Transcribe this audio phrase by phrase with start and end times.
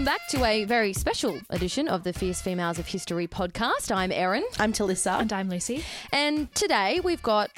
[0.00, 3.94] Welcome back to a very special edition of the Fierce Females of History podcast.
[3.94, 4.44] I'm Erin.
[4.58, 5.20] I'm Talissa.
[5.20, 5.84] And I'm Lucy.
[6.10, 7.50] And today we've got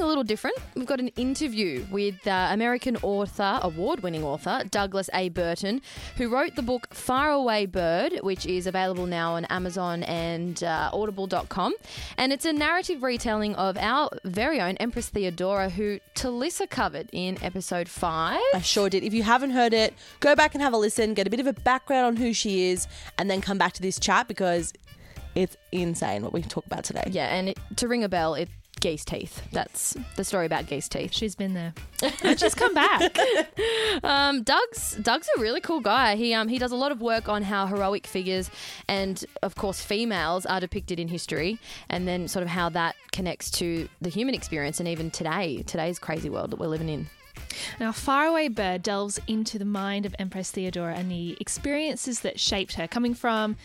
[0.00, 0.56] something a little different.
[0.74, 5.28] We've got an interview with uh, American author, award winning author, Douglas A.
[5.28, 5.82] Burton,
[6.16, 11.74] who wrote the book Faraway Bird, which is available now on Amazon and uh, audible.com.
[12.16, 17.36] And it's a narrative retelling of our very own Empress Theodora, who Talissa covered in
[17.42, 18.40] episode five.
[18.54, 19.04] I sure did.
[19.04, 21.46] If you haven't heard it, go back and have a listen, get a bit of
[21.46, 22.88] a background on who she is,
[23.18, 24.72] and then come back to this chat because
[25.34, 27.04] it's insane what we talk about today.
[27.10, 28.48] Yeah, and it, to ring a bell, it
[28.80, 29.42] geese teeth.
[29.52, 31.12] That's the story about geese teeth.
[31.12, 31.74] She's been there.
[32.36, 33.16] she's come back.
[34.02, 36.16] Um, Doug's Doug's a really cool guy.
[36.16, 38.50] He um he does a lot of work on how heroic figures
[38.88, 43.50] and of course females are depicted in history, and then sort of how that connects
[43.50, 47.08] to the human experience and even today today's crazy world that we're living in.
[47.78, 52.74] Now, Faraway Bird delves into the mind of Empress Theodora and the experiences that shaped
[52.74, 53.56] her, coming from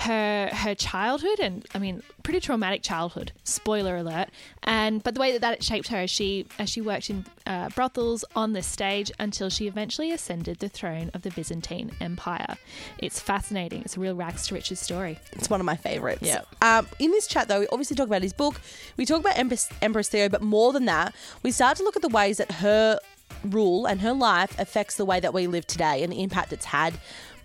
[0.00, 3.32] her her childhood, and I mean, pretty traumatic childhood.
[3.44, 4.28] Spoiler alert!
[4.62, 7.68] And but the way that that shaped her, as she as she worked in uh,
[7.70, 12.56] brothels on the stage until she eventually ascended the throne of the Byzantine Empire.
[12.98, 13.82] It's fascinating.
[13.82, 15.18] It's a real rags to riches story.
[15.32, 16.22] It's one of my favorites.
[16.22, 16.42] Yeah.
[16.62, 18.60] Um, in this chat, though, we obviously talk about his book.
[18.96, 22.02] We talk about Empress, Empress Theo, but more than that, we start to look at
[22.02, 22.98] the ways that her
[23.42, 26.66] rule and her life affects the way that we live today and the impact it's
[26.66, 26.94] had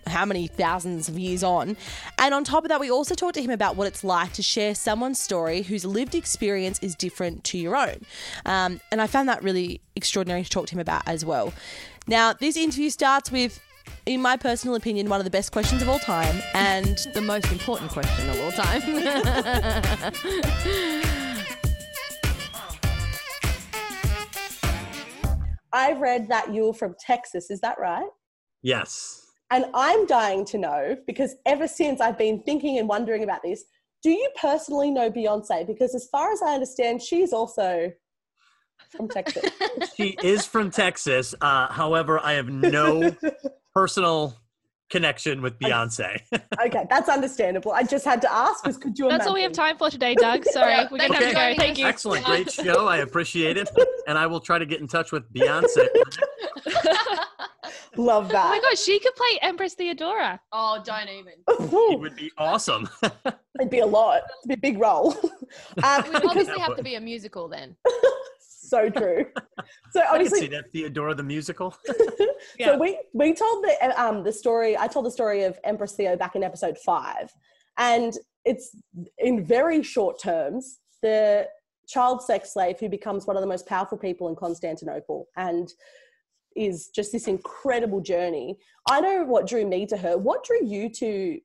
[0.06, 1.76] how many thousands of years on.
[2.18, 4.42] And on top of that, we also talked to him about what it's like to
[4.42, 8.04] share someone's story whose lived experience is different to your own.
[8.44, 11.52] Um, and I found that really extraordinary to talk to him about as well.
[12.06, 13.60] Now, this interview starts with.
[14.06, 17.50] In my personal opinion, one of the best questions of all time, and The most
[17.52, 18.82] important question of all time.
[25.72, 27.50] I read that you're from Texas.
[27.50, 28.08] Is that right?
[28.62, 29.26] Yes.
[29.50, 33.64] And I'm dying to know because ever since I've been thinking and wondering about this,
[34.02, 35.66] do you personally know Beyonce?
[35.66, 37.92] Because as far as I understand, she's also
[38.90, 39.50] from Texas.
[39.96, 41.34] She is from Texas.
[41.40, 43.14] Uh, however, I have no
[43.74, 44.36] personal
[44.90, 46.20] connection with Beyonce.
[46.66, 47.72] okay, that's understandable.
[47.72, 50.14] I just had to ask because could you That's all we have time for today,
[50.14, 50.44] Doug.
[50.44, 51.54] Sorry, Yeah, we're gonna have to go.
[51.56, 51.86] Thank you.
[51.86, 52.24] Excellent.
[52.26, 52.86] Great show.
[52.88, 53.70] I appreciate it.
[54.06, 55.86] And I will try to get in touch with Beyonce.
[57.96, 58.46] Love that.
[58.46, 58.62] Oh my that.
[58.62, 60.40] god, she could play Empress Theodora.
[60.52, 61.32] oh, don't even.
[61.92, 62.88] It would be awesome.
[63.58, 64.22] It'd be a lot.
[64.44, 65.12] It'd be a big role.
[65.82, 67.76] um, It would obviously have to be a musical then.
[68.70, 69.26] So true.
[69.92, 71.76] So I can obviously, see that Theodora the musical.
[72.58, 72.66] Yeah.
[72.66, 74.76] So we we told the um the story.
[74.76, 77.30] I told the story of Empress Theo back in episode five,
[77.76, 78.74] and it's
[79.18, 81.46] in very short terms the
[81.86, 85.72] child sex slave who becomes one of the most powerful people in Constantinople and
[86.56, 88.56] is just this incredible journey.
[88.88, 90.16] I know what drew me to her.
[90.16, 91.40] What drew you to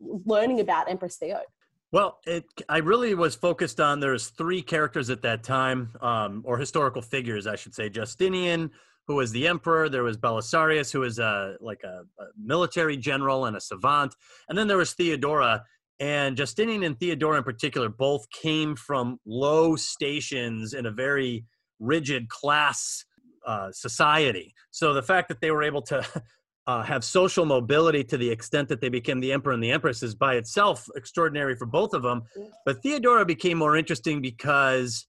[0.00, 1.40] learning about Empress Theo?
[1.90, 6.58] Well, it, I really was focused on there's three characters at that time, um, or
[6.58, 7.88] historical figures, I should say.
[7.88, 8.70] Justinian,
[9.06, 9.88] who was the emperor.
[9.88, 14.14] There was Belisarius, who was a, like a, a military general and a savant.
[14.48, 15.64] And then there was Theodora.
[15.98, 21.46] And Justinian and Theodora in particular both came from low stations in a very
[21.80, 23.04] rigid class
[23.46, 24.54] uh, society.
[24.70, 26.06] So the fact that they were able to
[26.68, 30.02] uh, have social mobility to the extent that they became the emperor and the empress
[30.02, 32.22] is by itself extraordinary for both of them.
[32.66, 35.06] But Theodora became more interesting because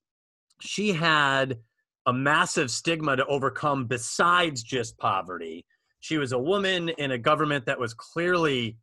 [0.62, 1.58] she had
[2.06, 5.66] a massive stigma to overcome besides just poverty.
[6.00, 8.78] She was a woman in a government that was clearly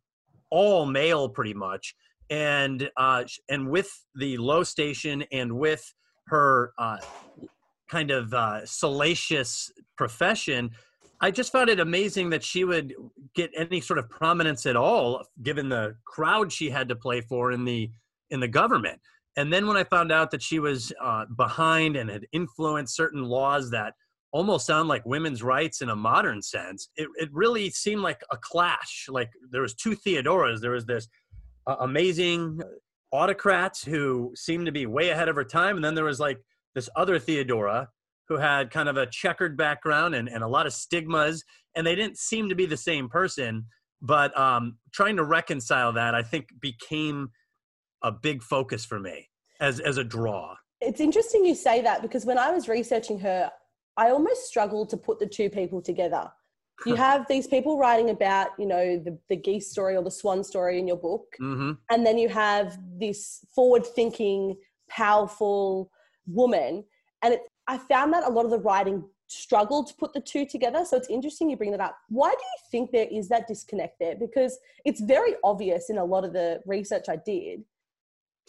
[0.51, 1.95] all male, pretty much,
[2.29, 5.83] and uh, and with the low station and with
[6.27, 6.97] her uh,
[7.89, 10.69] kind of uh, salacious profession,
[11.19, 12.93] I just found it amazing that she would
[13.33, 17.51] get any sort of prominence at all, given the crowd she had to play for
[17.51, 17.89] in the
[18.29, 18.99] in the government.
[19.35, 23.23] And then when I found out that she was uh, behind and had influenced certain
[23.23, 23.93] laws that
[24.31, 28.37] almost sound like women's rights in a modern sense, it, it really seemed like a
[28.37, 29.05] clash.
[29.09, 30.59] Like there was two Theodoras.
[30.59, 31.07] There was this
[31.67, 32.61] uh, amazing
[33.11, 36.39] autocrat who seemed to be way ahead of her time, and then there was like
[36.75, 37.89] this other Theodora
[38.27, 41.43] who had kind of a checkered background and, and a lot of stigmas,
[41.75, 43.65] and they didn't seem to be the same person.
[44.01, 47.29] But um, trying to reconcile that, I think, became
[48.03, 49.27] a big focus for me
[49.59, 50.55] as as a draw.
[50.81, 53.49] It's interesting you say that because when I was researching her,
[53.97, 56.31] I almost struggled to put the two people together.
[56.85, 60.43] You have these people writing about, you know, the, the geese story or the swan
[60.43, 64.55] story in your book, hmm and then you have this forward thinking,
[64.89, 65.89] powerful
[66.27, 66.83] woman.
[67.23, 70.45] And it, I found that a lot of the writing struggled to put the two
[70.45, 70.85] together.
[70.85, 71.97] So it's interesting you bring that up.
[72.09, 74.15] Why do you think there is that disconnect there?
[74.15, 77.63] Because it's very obvious in a lot of the research I did.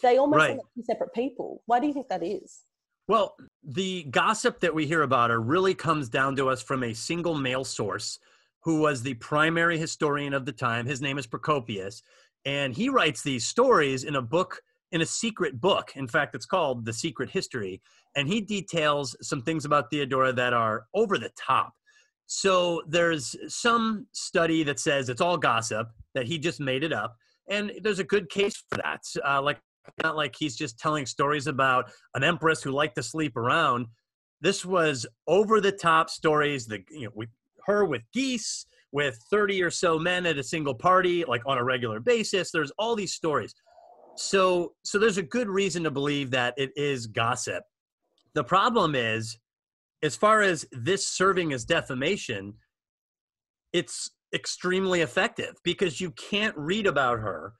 [0.01, 0.59] They almost Right.
[0.75, 1.61] two separate people.
[1.65, 2.63] Why do you think that is?
[3.09, 6.93] Well, the gossip that we hear about her really comes down to us from a
[6.93, 8.19] single male source
[8.61, 10.85] who was the primary historian of the time.
[10.85, 12.03] His name is Procopius.
[12.45, 14.61] And he writes these stories in a book,
[14.91, 15.91] in a secret book.
[15.95, 17.81] In fact, it's called The Secret History.
[18.15, 21.73] And he details some things about Theodora that are over the top.
[22.25, 27.15] So there's some study that says it's all gossip, that he just made it up.
[27.49, 29.01] And there's a good case for that.
[29.27, 29.59] Uh, like,
[30.03, 33.87] not like he's just telling stories about an empress who liked to sleep around.
[34.41, 36.67] This was over the top stories.
[36.67, 37.29] The you know, with
[37.65, 41.63] her with geese, with thirty or so men at a single party, like on a
[41.63, 42.51] regular basis.
[42.51, 43.55] There's all these stories.
[44.19, 47.63] So so there's a good reason to believe that it is gossip.
[48.33, 49.37] The problem is,
[50.03, 52.55] as far as this serving as defamation,
[53.71, 57.53] it's extremely effective because you can't read about her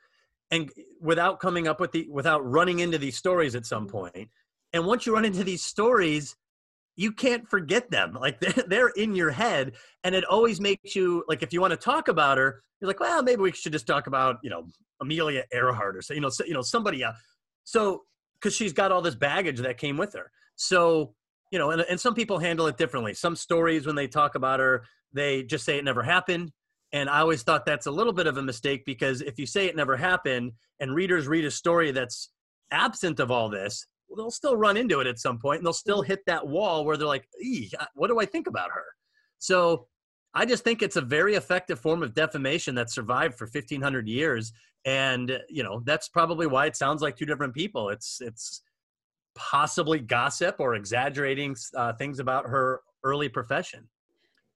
[0.51, 0.69] and
[0.99, 4.13] without coming up with the without running into these stories at some point.
[4.13, 4.29] point
[4.73, 6.35] and once you run into these stories
[6.99, 8.13] you can't forget them.
[8.13, 9.73] Like they're, in your head
[10.03, 12.99] and it always makes you like if you want to talk about her you're like
[12.99, 14.65] well maybe we should just talk about you know
[14.99, 17.15] amelia earhart or so you know so, you know somebody else.
[17.63, 18.03] So
[18.35, 20.31] because she's got all this baggage that came with her.
[20.55, 21.13] So
[21.51, 23.13] you know and, and some people handle it differently.
[23.13, 26.51] Some stories when they talk about her they just say it never happened
[26.91, 29.67] and I always thought that's a little bit of a mistake because if you say
[29.67, 32.31] it never happened and readers read a story that's
[32.71, 35.73] absent of all this, well, they'll still run into it at some point and they'll
[35.73, 37.27] still hit that wall where they're like,
[37.93, 38.85] what do I think about her?
[39.37, 39.87] So
[40.33, 44.51] I just think it's a very effective form of defamation that survived for 1500 years.
[44.85, 47.89] And, you know, that's probably why it sounds like two different people.
[47.89, 48.61] It's, it's
[49.35, 53.87] possibly gossip or exaggerating uh, things about her early profession.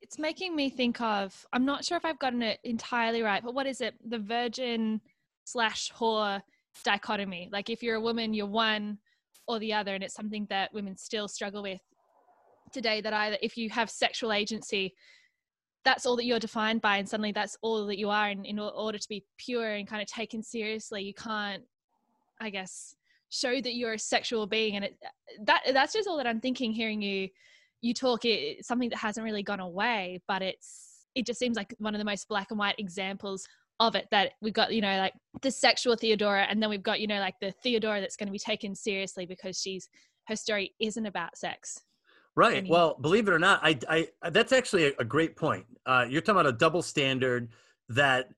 [0.01, 3.53] It's making me think of, I'm not sure if I've gotten it entirely right, but
[3.53, 3.95] what is it?
[4.09, 4.99] The virgin
[5.45, 6.41] slash whore
[6.83, 7.49] dichotomy.
[7.51, 8.97] Like if you're a woman, you're one
[9.47, 9.93] or the other.
[9.93, 11.81] And it's something that women still struggle with
[12.71, 14.93] today that either if you have sexual agency,
[15.85, 16.97] that's all that you're defined by.
[16.97, 18.29] And suddenly that's all that you are.
[18.29, 21.63] And in order to be pure and kind of taken seriously, you can't,
[22.39, 22.95] I guess,
[23.29, 24.75] show that you're a sexual being.
[24.75, 24.97] And it,
[25.45, 27.29] that that's just all that I'm thinking hearing you
[27.83, 31.75] you talk it, something that hasn't really gone away but it's it just seems like
[31.77, 33.45] one of the most black and white examples
[33.79, 36.99] of it that we've got you know like the sexual theodora and then we've got
[36.99, 39.89] you know like the theodora that's going to be taken seriously because she's
[40.27, 41.79] her story isn't about sex
[42.35, 42.57] Right.
[42.57, 45.65] any- Well, believe it or not, I, I that's actually a, a great point.
[45.85, 47.49] Uh, you're talking about a double standard
[47.89, 48.29] that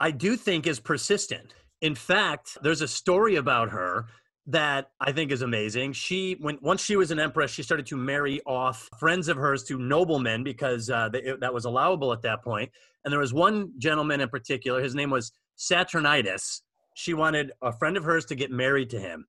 [0.00, 1.52] I do think is persistent.
[1.82, 4.06] In fact, there's a story about her
[4.46, 5.92] that I think is amazing.
[5.92, 9.62] She, when once she was an empress, she started to marry off friends of hers
[9.64, 12.70] to noblemen because uh, they, it- that was allowable at that point.
[13.04, 14.82] And there was one gentleman in particular.
[14.82, 16.62] His name was Saturninus.
[16.94, 19.26] She wanted a friend of hers to get married to him,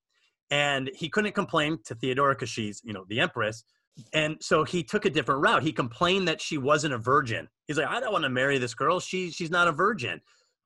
[0.51, 3.63] and he couldn't complain to Theodora because she's, you know, the empress.
[4.11, 5.63] And so he took a different route.
[5.63, 7.47] He complained that she wasn't a virgin.
[7.67, 8.99] He's like, I don't want to marry this girl.
[8.99, 10.19] She she's not a virgin.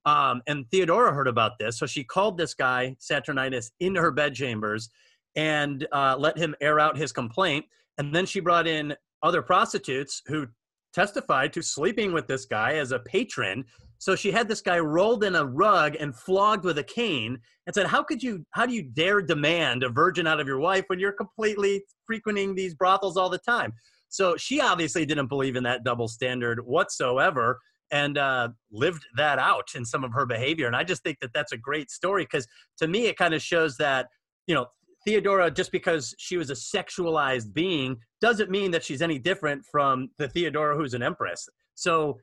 [0.07, 4.89] Um, and Theodora heard about this, so she called this guy Saturninus into her bedchambers
[5.35, 7.65] and uh, let him air out his complaint.
[7.97, 10.47] And then she brought in other prostitutes who
[10.93, 13.65] testified to sleeping with this guy as a patron.
[13.97, 17.73] So she had this guy rolled in a rug and flogged with a cane and
[17.73, 20.85] said, How could you, how do you dare demand a virgin out of your wife
[20.87, 23.73] when you're completely frequenting these brothels all the time?
[24.07, 27.59] So she obviously didn't believe in that double standard whatsoever
[27.91, 30.67] and uh, lived that out in some of her behavior.
[30.67, 32.47] And I just think that that's a great story because
[32.79, 34.07] to me, it kind of shows that,
[34.47, 34.67] you know,
[35.05, 40.09] Theodora, just because she was a sexualized being, doesn't mean that she's any different from
[40.17, 41.47] the Theodora who's an empress.
[41.75, 42.17] So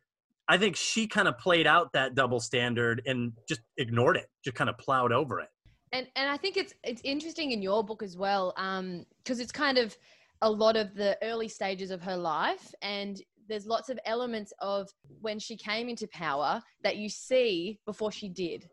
[0.49, 4.57] I think she kind of played out that double standard and just ignored it, just
[4.57, 5.49] kind of plowed over it.
[5.95, 8.53] and and I think it's it's interesting in your book as well,
[9.23, 9.97] because it's kind of
[10.43, 14.89] a lot of the early stages of her life, and there's lots of elements of
[15.21, 18.69] when she came into power that you see before she did.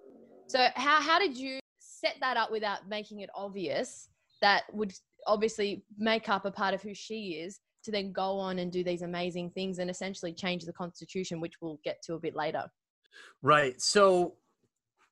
[0.47, 4.09] So how how did you set that up without making it obvious
[4.41, 4.93] that would
[5.27, 8.83] obviously make up a part of who she is to then go on and do
[8.83, 12.65] these amazing things and essentially change the constitution, which we'll get to a bit later.
[13.41, 13.79] Right.
[13.81, 14.35] So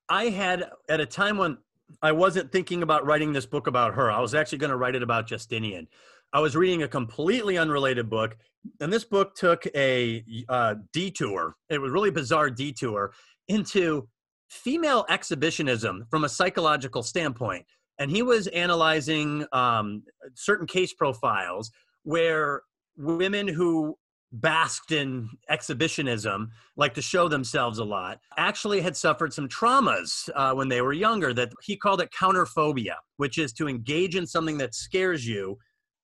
[0.08, 1.58] I had at a time when
[2.02, 4.12] I wasn't thinking about writing this book about her.
[4.12, 5.88] I was actually going to write it about Justinian.
[6.32, 8.38] I was reading a completely unrelated book,
[8.80, 11.56] and this book took a uh, detour.
[11.70, 13.14] It was really bizarre detour
[13.48, 14.08] into
[14.50, 17.66] female exhibitionism from a psychological standpoint.
[17.98, 20.04] And he was analyzing um,
[20.36, 21.72] certain case profiles
[22.04, 22.62] where
[22.98, 23.98] women who
[24.32, 30.54] basked in exhibitionism, like to show themselves a lot, actually had suffered some traumas uh,
[30.54, 34.58] when they were younger that he called it counterphobia, which is to engage in something
[34.60, 35.58] that scares you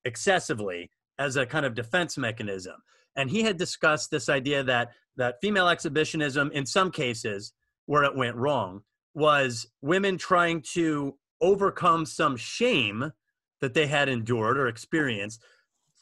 [0.06, 2.76] excessively as a kind of defense mechanism.
[3.16, 7.52] And he had discussed this idea that that female exhibitionism, in some cases
[7.86, 8.82] where it went wrong,
[9.14, 13.12] was women trying to overcome some shame
[13.60, 15.42] that they had endured or experienced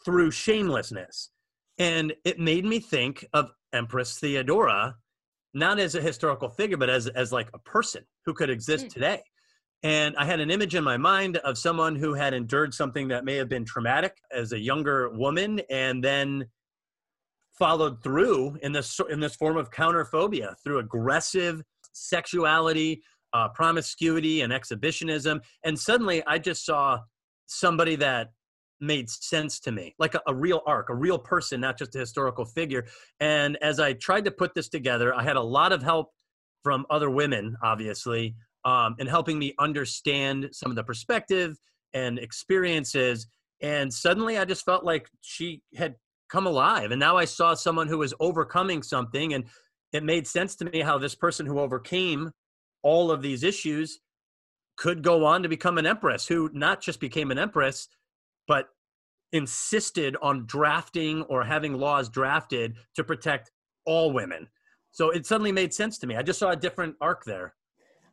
[0.05, 1.31] through shamelessness.
[1.79, 4.97] And it made me think of Empress Theodora,
[5.55, 8.93] not as a historical figure, but as, as like a person who could exist mm.
[8.93, 9.23] today.
[9.85, 13.27] And I had an image in my mind of someone who had endured something that
[13.27, 16.47] may have been traumatic as a younger woman and then
[17.53, 21.63] followed through in this in this form of counterphobia through aggressive
[21.93, 23.03] sexuality,
[23.35, 25.43] uh, promiscuity, and exhibitionism.
[25.65, 27.01] And suddenly, I just saw
[27.47, 28.33] somebody that
[28.81, 31.99] made sense to me, like a, a, real arc, a real person, not just a
[31.99, 32.87] historical figure.
[33.21, 36.11] And as I tried to put this together, I had a lot of help
[36.63, 41.57] from other women, obviously, um, in helping me understand some of the perspective
[41.93, 43.27] and experiences.
[43.61, 45.97] And suddenly, I just felt like she had
[46.29, 46.91] come alive.
[46.91, 49.35] And now I saw someone who was overcoming something.
[49.35, 49.45] And
[49.93, 52.33] it made sense to me how this person who overcame
[52.83, 54.01] all of these issues
[54.77, 57.89] could go on to become an empress who not just became an empress,
[58.49, 58.69] but
[59.33, 63.51] insisted on drafting or having laws drafted to protect
[63.87, 64.49] all women.
[64.91, 66.17] So it suddenly made sense to me.
[66.17, 67.55] I just saw a different arc there.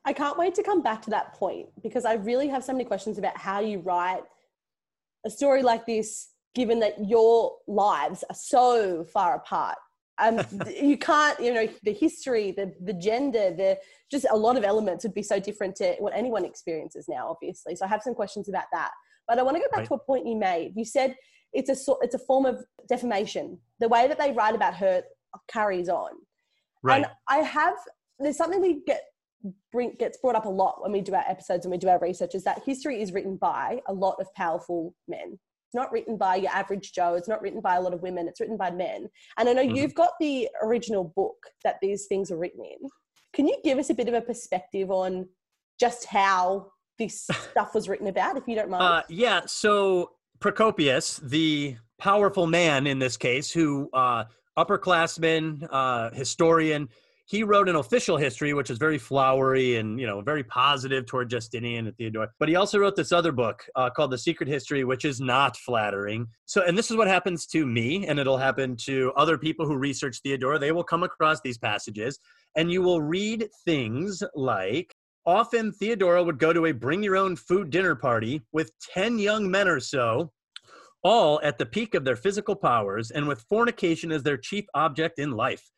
[0.06, 2.86] I can't wait to come back to that point because I really have so many
[2.86, 4.24] questions about how you write
[5.26, 9.78] a story like this given that your lives are so far apart.
[10.18, 10.42] Um,
[10.82, 13.78] you can't, you know, the history, the the gender, the
[14.10, 17.76] just a lot of elements would be so different to what anyone experiences now, obviously.
[17.76, 18.92] So I have some questions about that.
[19.28, 19.88] But I want to go back right.
[19.88, 20.74] to a point you made.
[20.76, 21.16] You said
[21.54, 23.60] it's a it's a form of defamation.
[23.80, 25.04] The way that they write about her
[25.48, 26.12] carries on.
[26.84, 27.04] Right.
[27.04, 27.76] And I have
[28.20, 29.04] there's something we get
[29.72, 32.00] bring gets brought up a lot when we do our episodes and we do our
[32.00, 35.38] research is that history is written by a lot of powerful men
[35.72, 37.14] it's not written by your average Joe.
[37.14, 38.28] It's not written by a lot of women.
[38.28, 39.08] It's written by men.
[39.38, 39.78] And I know mm-hmm.
[39.78, 42.90] you've got the original book that these things are written in.
[43.34, 45.30] Can you give us a bit of a perspective on
[45.80, 46.68] just how
[47.00, 48.84] this stuff was written about, if you don't mind?
[48.84, 49.44] Uh, yeah.
[49.46, 54.26] So Procopius, the powerful man in this case, who uh,
[54.60, 56.90] upperclassman, uh, historian,
[57.32, 61.30] he wrote an official history, which is very flowery and you know very positive toward
[61.30, 62.28] Justinian and Theodore.
[62.40, 65.56] But he also wrote this other book uh, called The Secret History, which is not
[65.56, 66.28] flattering.
[66.46, 69.78] So, and this is what happens to me, and it'll happen to other people who
[69.78, 70.60] research Theodore.
[70.60, 72.20] They will come across these passages,
[72.58, 74.94] and you will read things like.
[75.24, 79.52] Often Theodora would go to a bring your own food dinner party with 10 young
[79.52, 80.32] men or so,
[81.04, 85.20] all at the peak of their physical powers and with fornication as their chief object
[85.20, 85.70] in life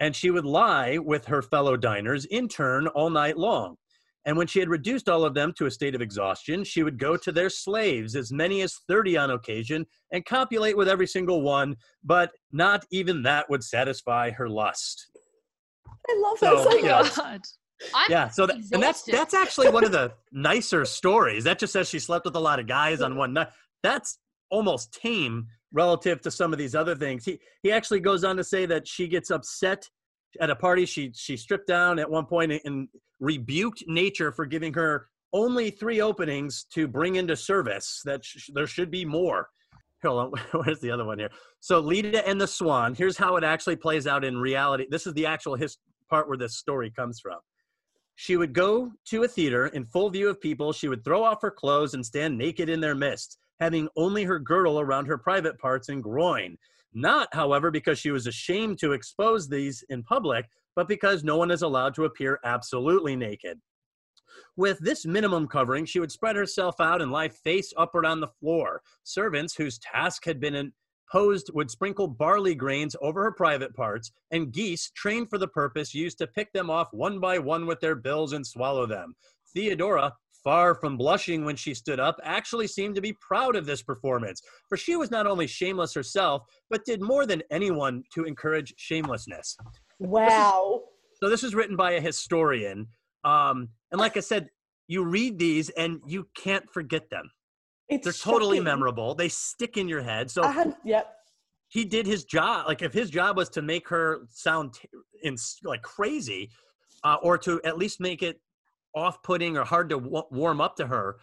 [0.00, 3.76] and she would lie with her fellow diners in turn all night long.
[4.24, 6.98] And when she had reduced all of them to a state of exhaustion, she would
[6.98, 11.40] go to their slaves, as many as 30 on occasion, and copulate with every single
[11.40, 15.06] one, but not even that would satisfy her lust.
[16.08, 17.40] I love that so, so much.
[18.08, 21.44] yeah, so that, and that's that's actually one of the nicer stories.
[21.44, 23.48] That just says she slept with a lot of guys on one night.
[23.82, 24.18] That's
[24.50, 27.24] almost tame relative to some of these other things.
[27.24, 29.88] He he actually goes on to say that she gets upset
[30.40, 30.86] at a party.
[30.86, 32.88] She she stripped down at one point and
[33.20, 38.00] rebuked nature for giving her only three openings to bring into service.
[38.04, 39.48] That sh- there should be more.
[40.02, 41.30] Hold on, where's the other one here?
[41.60, 42.94] So Leda and the Swan.
[42.94, 44.86] Here's how it actually plays out in reality.
[44.90, 47.38] This is the actual his part where this story comes from.
[48.14, 50.72] She would go to a theater in full view of people.
[50.72, 54.38] She would throw off her clothes and stand naked in their midst having only her
[54.38, 56.56] girdle around her private parts and groin.
[56.94, 61.50] Not, however, because she was ashamed to expose these in public, but because no one
[61.50, 63.60] is allowed to appear absolutely naked.
[64.56, 68.28] With this minimum covering, she would spread herself out and lie face upward on the
[68.28, 68.82] floor.
[69.02, 70.72] Servants whose task had been
[71.12, 75.94] imposed would sprinkle barley grains over her private parts, and geese, trained for the purpose,
[75.94, 79.14] used to pick them off one by one with their bills and swallow them.
[79.54, 83.82] Theodora far from blushing when she stood up, actually seemed to be proud of this
[83.82, 88.74] performance, for she was not only shameless herself, but did more than anyone to encourage
[88.76, 89.56] shamelessness.
[89.98, 90.82] Wow.
[91.20, 92.86] so this is written by a historian.
[93.24, 94.48] Um, and like I said,
[94.86, 97.30] you read these and you can't forget them.
[97.88, 98.32] It's They're shocking.
[98.32, 99.14] totally memorable.
[99.14, 100.30] They stick in your head.
[100.30, 101.14] So had, yep.
[101.68, 102.66] he did his job.
[102.66, 104.88] Like if his job was to make her sound t-
[105.22, 106.50] in like crazy,
[107.04, 108.40] uh, or to at least make it
[108.94, 111.16] off-putting or hard to w- warm up to her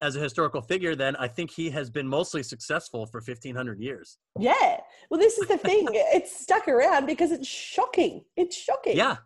[0.00, 4.18] as a historical figure, then I think he has been mostly successful for 1500 years.
[4.38, 4.80] Yeah.
[5.08, 5.86] Well, this is the thing.
[5.92, 8.24] it's stuck around because it's shocking.
[8.36, 8.96] It's shocking.
[8.96, 9.18] Yeah.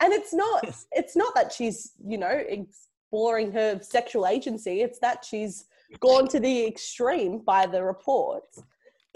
[0.00, 0.86] And it's not Yes.
[0.92, 4.82] it's not that she's, you know, exploring her sexual agency.
[4.82, 5.64] It's that she's
[5.98, 8.58] gone to the extreme by the reports.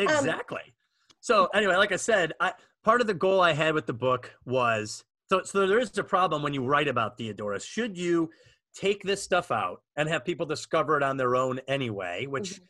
[0.01, 0.75] Um, Exactly.
[1.21, 4.33] so anyway, like I said, I part of the goal I had with the book
[4.45, 7.65] was so so there is a problem when you write about Theodorus.
[7.65, 8.31] Should you
[8.75, 12.61] take this stuff out and have people discover it on their own anyway, which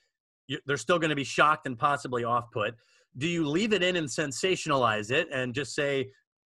[0.47, 2.75] you, they're still going to be shocked and possibly off put?
[3.16, 6.11] Do you leave it in and sensationalize it and just say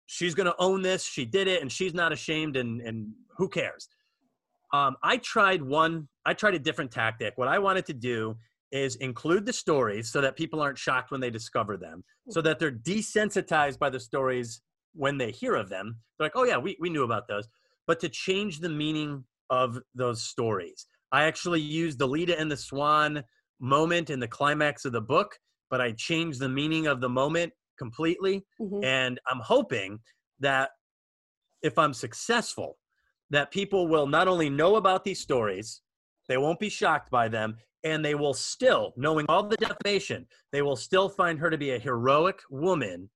[0.05, 3.49] she's going to own this, she did it, and she's not ashamed, and and who
[3.49, 3.89] cares?
[4.73, 6.07] Um, I tried one.
[6.25, 7.33] I tried a different tactic.
[7.35, 8.35] What I wanted to do
[8.71, 12.59] is include the stories so that people aren't shocked when they discover them, so that
[12.59, 14.61] they're desensitized by the stories
[14.97, 15.97] when they hear of them.
[16.17, 17.47] They're like, oh, yeah, we, we knew about those.
[17.85, 20.85] But to change the meaning of those stories.
[21.11, 23.23] I actually used the Leda and the Swan
[23.59, 25.37] moment in the climax of the book,
[25.69, 28.45] but I changed the meaning of the moment completely.
[28.59, 28.83] Mhm.
[28.83, 29.99] And I'm hoping
[30.39, 30.71] that
[31.61, 32.77] if I'm successful,
[33.29, 35.81] that people will not only know about these stories,
[36.27, 40.61] they won't be shocked by them, and they will still, knowing all the defamation, they
[40.61, 43.09] will still find her to be a heroic woman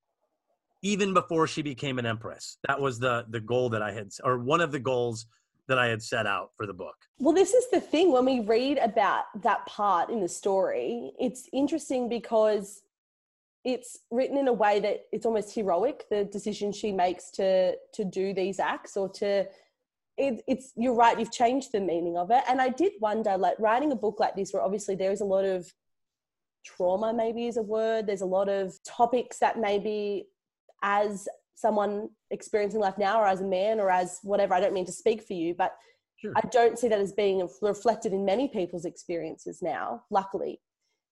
[0.82, 2.58] even before she became an empress.
[2.68, 5.26] That was the the goal that I had or one of the goals
[5.68, 6.96] that I had set out for the book.
[7.20, 8.12] Well, this is the thing.
[8.12, 12.82] When we read about that part in the story, it's interesting because
[13.64, 16.06] it's written in a way that it's almost heroic.
[16.10, 19.48] The decision she makes to to do these acts or to
[20.18, 21.18] it, it's you're right.
[21.18, 24.36] You've changed the meaning of it, and I did wonder, like writing a book like
[24.36, 25.72] this, where obviously there is a lot of
[26.66, 28.08] trauma, maybe is a word.
[28.08, 30.28] There's a lot of topics that maybe
[30.82, 34.86] as someone experiencing life now or as a man or as whatever i don't mean
[34.86, 35.76] to speak for you but
[36.18, 36.34] Sure.
[36.36, 40.60] i don't see that as being reflected in many people's experiences now luckily.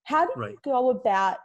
[0.04, 0.62] How do you Right.
[0.64, 1.38] go about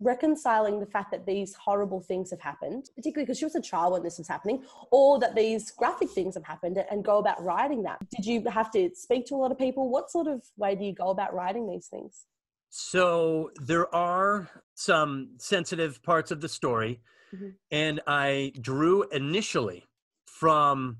[0.00, 3.92] reconciling the fact that these horrible things have happened particularly because she was a child
[3.92, 7.82] when this was happening or that these graphic things have happened and go about writing
[7.84, 7.98] that?
[8.10, 9.88] Did you have to speak to a lot of people?
[9.90, 12.26] What sort of way do you go about writing these things?
[12.70, 17.00] So there are some sensitive parts of the story,
[17.34, 17.54] Mhm.
[17.70, 19.86] and I drew initially
[20.26, 20.98] from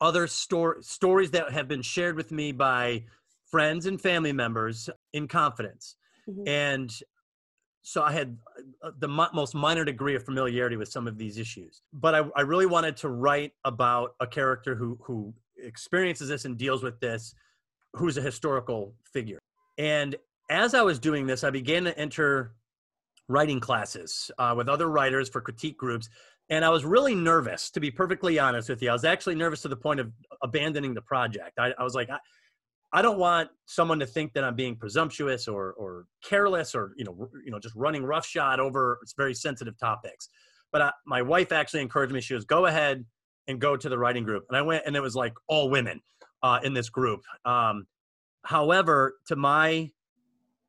[0.00, 3.04] other stor- stories that have been shared with me by
[3.50, 5.96] friends and family members in confidence.
[6.28, 6.48] Mhm.
[6.48, 7.02] And
[7.82, 8.38] so I had
[8.82, 11.82] uh, the mo- most minor degree of familiarity with some of these issues.
[11.92, 16.56] But I, I really wanted to write about a character who, who experiences this and
[16.56, 17.34] deals with this,
[17.92, 19.38] who's a historical figure.
[19.78, 20.16] And
[20.50, 22.54] as I was doing this, I began to enter
[23.28, 26.08] writing classes uh, with other writers for critique groups.
[26.50, 28.90] And I was really nervous, to be perfectly honest with you.
[28.90, 31.58] I was actually nervous to the point of abandoning the project.
[31.58, 32.18] I, I was like, I,
[32.92, 37.04] I don't want someone to think that I'm being presumptuous or, or careless or you
[37.04, 40.28] know, you know, just running roughshod over very sensitive topics.
[40.70, 42.20] But I, my wife actually encouraged me.
[42.20, 43.04] She was "Go ahead
[43.48, 46.00] and go to the writing group." And I went, and it was like all women
[46.42, 47.22] uh, in this group.
[47.44, 47.86] Um,
[48.44, 49.90] however, to my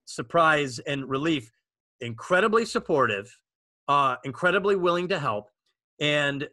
[0.05, 1.51] surprise and relief,
[2.01, 3.38] incredibly supportive,
[3.88, 5.49] uh, incredibly willing to help,
[5.99, 6.47] and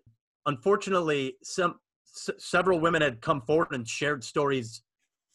[0.47, 1.77] unfortunately, some
[2.07, 4.83] s- several women had come forward and shared stories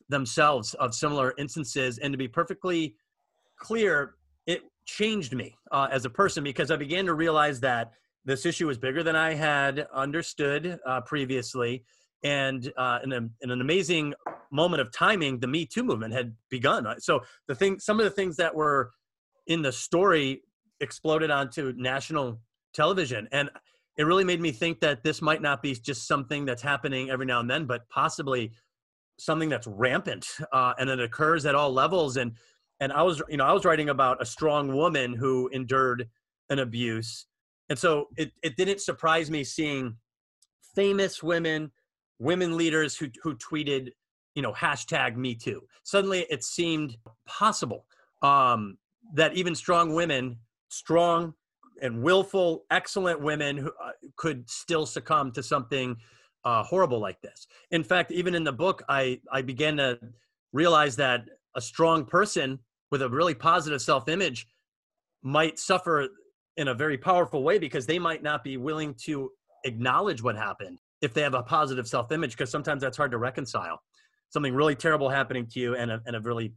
[0.09, 1.97] themselves of similar instances.
[1.97, 2.95] And to be perfectly
[3.57, 4.15] clear,
[4.45, 7.91] it changed me uh, as a person because I began to realize that
[8.23, 11.83] this issue was bigger than I had understood uh, previously.
[12.23, 14.13] And uh, in, a, in an amazing
[14.51, 16.87] moment of timing, the Me Too movement had begun.
[16.99, 18.91] So the thing, some of the things that were
[19.47, 20.41] in the story
[20.79, 22.39] exploded onto national
[22.73, 23.49] television, and
[23.97, 27.25] it really made me think that this might not be just something that's happening every
[27.25, 28.51] now and then, but possibly
[29.19, 32.17] something that's rampant uh, and it occurs at all levels.
[32.17, 32.33] And
[32.79, 36.07] and I was, you know, I was writing about a strong woman who endured
[36.49, 37.25] an abuse,
[37.69, 39.95] and so it it didn't surprise me seeing
[40.75, 41.71] famous women,
[42.19, 43.89] women leaders who who tweeted,
[44.35, 45.61] you know, hashtag Me Too.
[45.83, 47.87] Suddenly, it seemed possible
[48.21, 48.77] um,
[49.13, 50.37] that even strong women,
[50.69, 51.33] strong
[51.81, 55.95] and willful, excellent women who uh, could still succumb to something
[56.43, 57.47] uh, horrible like this.
[57.71, 59.99] In fact, even in the book, I I began to
[60.53, 62.59] realize that a strong person
[62.91, 64.47] with a really positive self-image
[65.23, 66.07] might suffer
[66.55, 69.29] in a very powerful way because they might not be willing to
[69.65, 73.81] acknowledge what happened if they have a positive self-image because sometimes that's hard to reconcile
[74.29, 76.53] something really terrible happening to you and a, and a really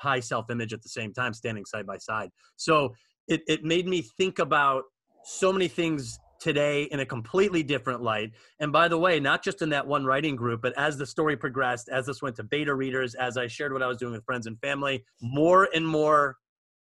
[0.00, 2.94] high self-image at the same time standing side by side so
[3.28, 4.84] it, it made me think about
[5.24, 8.32] so many things today in a completely different light.
[8.58, 11.36] And by the way, not just in that one writing group, but as the story
[11.36, 14.24] progressed, as this went to beta readers, as I shared what I was doing with
[14.24, 16.38] friends and family, more and more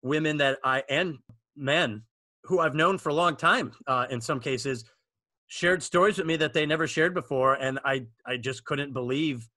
[0.03, 1.19] women that I and
[1.55, 2.03] men
[2.45, 4.85] who I've known for a long time, uh, in some cases,
[5.47, 9.49] shared stories with me that they never shared before, and I I just couldn't believe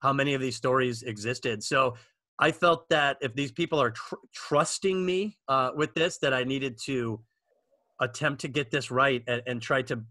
[0.00, 1.62] how many of these stories existed.
[1.62, 1.94] So
[2.38, 6.44] I felt that if these people are tr- trusting me uh, with this, that I
[6.44, 7.20] needed to
[8.00, 10.02] attempt to get this right and, and, try to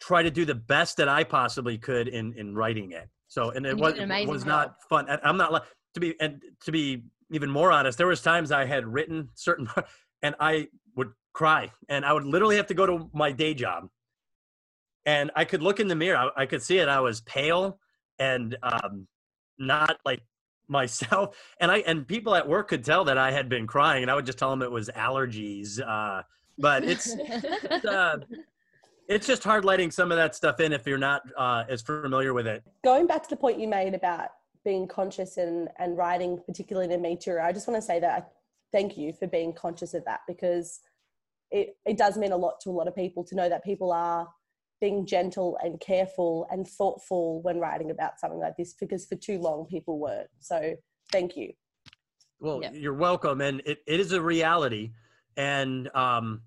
[0.00, 3.08] try to do the best that I possibly could in in writing it.
[3.28, 5.06] So and it And was amazing was not fun.
[5.08, 7.02] And I'm not to be and to be
[7.32, 7.98] even more honest.
[7.98, 9.68] There was times I had written certain
[10.22, 13.88] and I would cry and I would literally have to go to my day job
[15.04, 16.16] and I could look in the mirror.
[16.16, 16.88] I, I could see it.
[16.88, 17.78] I was pale
[18.18, 19.06] and um,
[19.58, 20.22] not like
[20.68, 21.36] myself.
[21.60, 24.14] And I and people at work could tell that I had been crying, and I
[24.14, 25.80] would just tell them it was allergies.
[25.80, 26.22] Uh,
[26.58, 28.18] but it's it's, uh,
[29.08, 32.34] it's just hard letting some of that stuff in if you're not uh, as familiar
[32.34, 32.62] with it.
[32.84, 34.30] going back to the point you made about
[34.64, 38.22] being conscious and, and writing, particularly a Me Too, I just want to say that
[38.22, 38.24] I
[38.72, 40.80] thank you for being conscious of that because
[41.52, 43.92] it, it does mean a lot to a lot of people to know that people
[43.92, 44.28] are
[44.80, 49.38] being gentle and careful and thoughtful when writing about something like this because for too
[49.38, 50.28] long people weren't.
[50.40, 50.74] So
[51.10, 51.52] thank you.
[52.38, 52.72] Well, Yeah.
[52.72, 54.92] you're welcome, and it, it is a reality,
[55.38, 56.42] and um,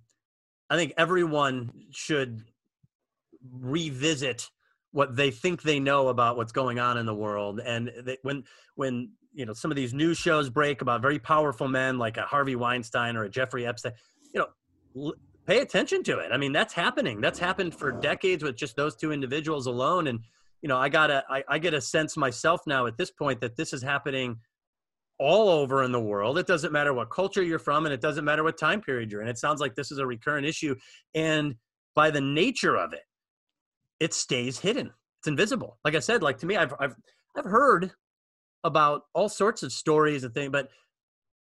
[0.69, 2.43] I think everyone should
[3.51, 4.49] revisit
[4.91, 7.59] what they think they know about what's going on in the world.
[7.59, 8.43] And they, when
[8.75, 12.23] when you know some of these news shows break about very powerful men like a
[12.23, 13.93] Harvey Weinstein or a Jeffrey Epstein,
[14.33, 14.47] you know,
[14.95, 15.15] l-
[15.49, 16.31] pay attention to it.
[16.31, 17.21] I mean, that's happening.
[17.21, 20.05] That's happened for decades with just those two individuals alone.
[20.05, 20.19] And
[20.61, 23.57] you know, I gotta I, I get a sense myself now at this point that
[23.57, 24.37] this is happening
[25.17, 26.37] all over in the world.
[26.37, 29.21] It doesn't matter what culture you're from, and it doesn't matter what time period you're
[29.21, 29.27] in.
[29.27, 30.75] It sounds like this is a recurrent issue,
[31.15, 31.55] and
[31.95, 33.03] by the nature of it,
[33.99, 34.93] it stays hidden.
[35.21, 35.79] It's invisible.
[35.83, 36.95] Like I said, like to me, I've I've
[37.35, 37.91] I've heard
[38.63, 40.69] about all sorts of stories and things, but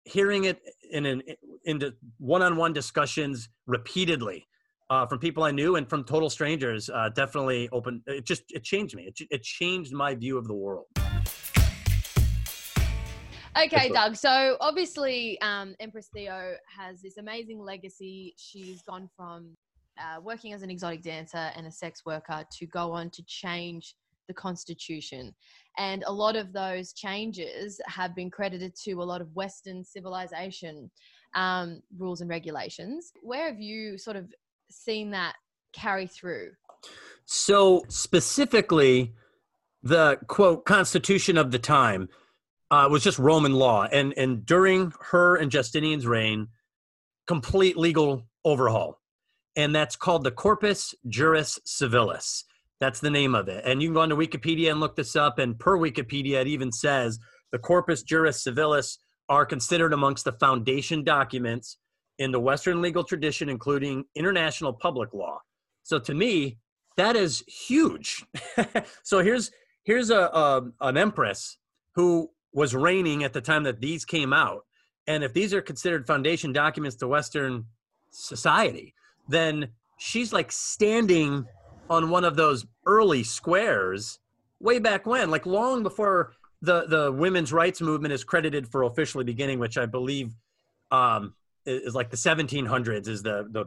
[0.06, 0.60] hearing it
[0.91, 1.21] in an
[1.65, 4.47] into one-on-one discussions repeatedly
[4.89, 8.01] uh, from people I knew and from total strangers uh, definitely opened.
[8.08, 9.04] It just it changed me.
[9.04, 10.88] It, it changed my view of the world.
[13.58, 14.15] Okay, Doug.
[14.15, 18.34] So obviously, um, Empress Theo has this amazing legacy.
[18.38, 19.56] She's gone from
[19.99, 23.95] uh, working as an exotic dancer and a sex worker to go on to change
[24.28, 25.34] the Constitution.
[25.78, 30.92] And a lot of those changes have been credited to a lot of Western civilization
[31.36, 33.12] um, rules and regulations.
[33.22, 34.34] Where have you sort of
[34.70, 35.36] seen that
[35.74, 36.52] carry through?
[37.26, 39.14] So specifically,
[39.84, 42.10] the quote Constitution of the time
[42.70, 46.48] uh, was just Roman law, and and during her and Justinian's reign,
[47.28, 49.00] complete legal overhaul,
[49.56, 52.44] and that's called the Corpus Juris Civilis.
[52.82, 55.38] That's the name of it, and you can go onto Wikipedia and look this up.
[55.38, 57.20] And per Wikipedia, it even says
[57.52, 58.98] the Corpus Juris Civilis
[59.30, 61.78] are considered amongst the foundation documents
[62.17, 65.39] in the Western legal tradition, including international public law.
[65.84, 66.58] So to me,
[66.98, 68.26] that is huge.
[69.04, 69.52] so here's
[69.84, 71.58] here's a, a an empress
[71.94, 74.65] who was reigning at the time that these came out,
[75.06, 77.65] and if these are considered foundation documents to Western
[78.10, 78.96] society,
[79.30, 79.67] then
[80.00, 81.46] she's like standing
[81.91, 84.17] on one of those early squares
[84.62, 89.25] way back when, like long before the the women's rights movement is credited for officially
[89.25, 90.34] beginning, which I believe
[90.89, 91.34] um,
[91.65, 93.65] is like the 1700s is the the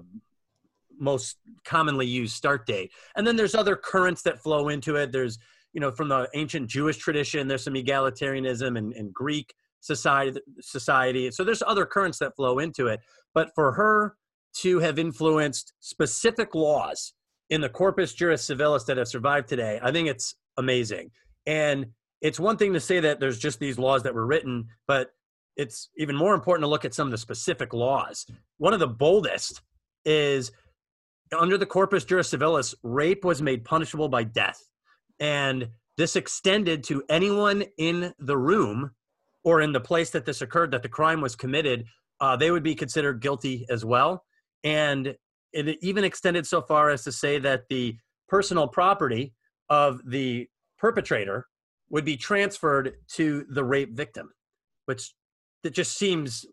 [0.98, 2.92] most commonly used start date.
[3.14, 5.12] And then there's other currents that flow into it.
[5.12, 5.38] There's,
[5.74, 11.30] you know, from the ancient Jewish tradition, there's some egalitarianism and, and Greek society society.
[11.30, 13.00] So there's other currents that flow into it.
[13.34, 14.16] But for her
[14.60, 17.12] to have influenced specific laws
[17.54, 21.12] in the corpus juris civilis that have survived today, I think it's amazing.
[21.46, 21.86] And
[22.20, 25.12] it's one thing to say that there's just these laws that were written, but
[25.56, 28.26] it's even more important to look at some of the specific laws.
[28.58, 29.62] One of the boldest
[30.04, 30.50] is
[31.38, 34.60] under the corpus juris civilis, rape was made punishable by death.
[35.20, 38.90] And this extended to anyone in the room
[39.44, 41.84] or in the place that this occurred, that the crime was committed,
[42.18, 44.24] uh, they would be considered guilty as well.
[44.64, 45.14] And
[45.54, 47.96] it even extended so far as to say that the
[48.28, 49.32] personal property
[49.70, 51.46] of the perpetrator
[51.90, 54.30] would be transferred to the rape victim,
[54.86, 55.14] which
[55.62, 56.44] that just seems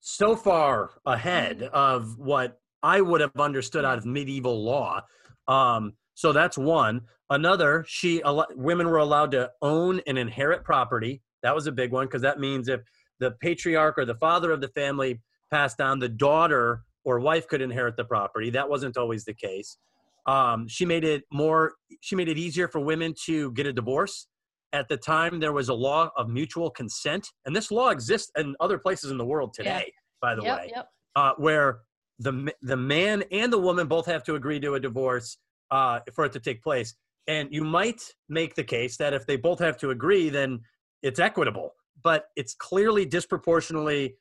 [0.00, 5.02] so far ahead of what I would have understood out of medieval law.
[5.48, 7.02] Um, so that's one.
[7.28, 8.22] Another, she
[8.54, 11.22] women were allowed to own and inherit property.
[11.42, 12.82] That was a big one because that means if
[13.18, 15.20] the patriarch or the father of the family
[15.50, 18.50] passed on, the daughter or wife could inherit the property.
[18.50, 19.78] That wasn't always the case.
[20.26, 21.74] Um, she made it more.
[22.00, 24.26] She made it easier for women to get a divorce.
[24.72, 28.56] At the time, there was a law of mutual consent, and this law exists in
[28.58, 29.92] other places in the world today.
[30.20, 30.88] By the Yep, way, yep.
[31.14, 31.80] uh, where
[32.18, 35.38] the the man and the woman both have to agree to a divorce
[35.70, 36.94] uh, for it to take place.
[37.28, 40.60] And you might make the case that if they both have to agree, then
[41.02, 41.74] it's equitable.
[42.02, 44.16] But it's clearly disproportionately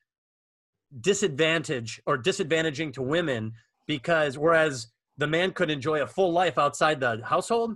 [1.02, 3.54] disadvantage or disadvantaging to women
[3.88, 7.76] because whereas the man could enjoy a full life outside the household,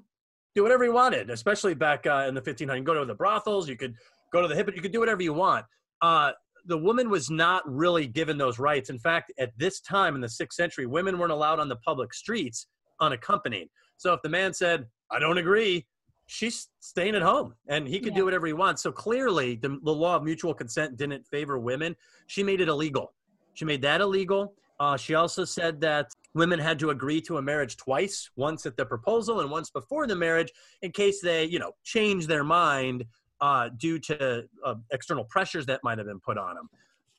[0.55, 2.77] do whatever he wanted, especially back uh, in the 1500s.
[2.77, 3.95] You go to the brothels, you could
[4.34, 5.65] go to the hip, you could do whatever you want.
[6.01, 6.32] Uh,
[6.65, 8.89] the woman was not really given those rights.
[8.89, 12.13] In fact, at this time in the sixth century, women weren't allowed on the public
[12.13, 12.67] streets
[12.99, 13.69] unaccompanied.
[13.97, 15.86] So if the man said, I don't agree,
[16.29, 18.83] she's staying at home and he could do whatever he wants.
[18.83, 21.95] So clearly, the, the law of mutual consent didn't favor women.
[22.27, 23.13] She made it illegal.
[23.55, 24.53] She made that illegal.
[24.79, 28.77] Uh, she also said that women had to agree to a marriage twice, once at
[28.77, 30.51] the proposal and once before the marriage,
[30.83, 33.05] in case they, you know, change their mind
[33.41, 36.69] uh, due to uh, external pressures that might have been put on them.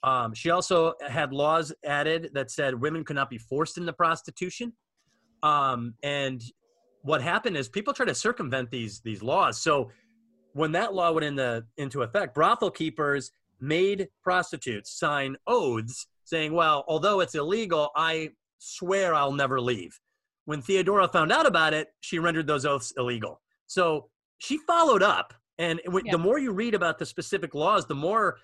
[0.05, 4.73] Um, she also had laws added that said women could not be forced into prostitution.
[5.43, 6.41] Um, and
[7.03, 9.61] what happened is people try to circumvent these these laws.
[9.61, 9.91] So
[10.53, 16.85] when that law went into into effect, brothel keepers made prostitutes sign oaths saying, "Well,
[16.89, 19.99] although it's illegal, I swear I'll never leave."
[20.45, 23.41] When Theodora found out about it, she rendered those oaths illegal.
[23.67, 26.13] So she followed up, and when, Yeah.
[26.13, 28.39] the more you read about the specific laws, the more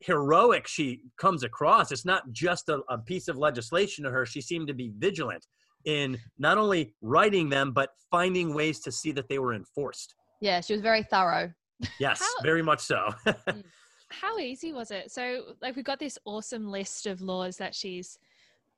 [0.00, 1.92] heroic she comes across.
[1.92, 4.26] It's not just a, a piece of legislation to her.
[4.26, 5.46] She seemed to be vigilant
[5.84, 10.14] in not only writing them, but finding ways to see that they were enforced.
[10.40, 11.52] Yeah, she was very thorough.
[11.98, 13.08] Yes, How- very much so.
[13.26, 13.62] Mm.
[14.08, 15.10] How easy was it?
[15.10, 18.18] So, like, we've got this awesome list of laws that she's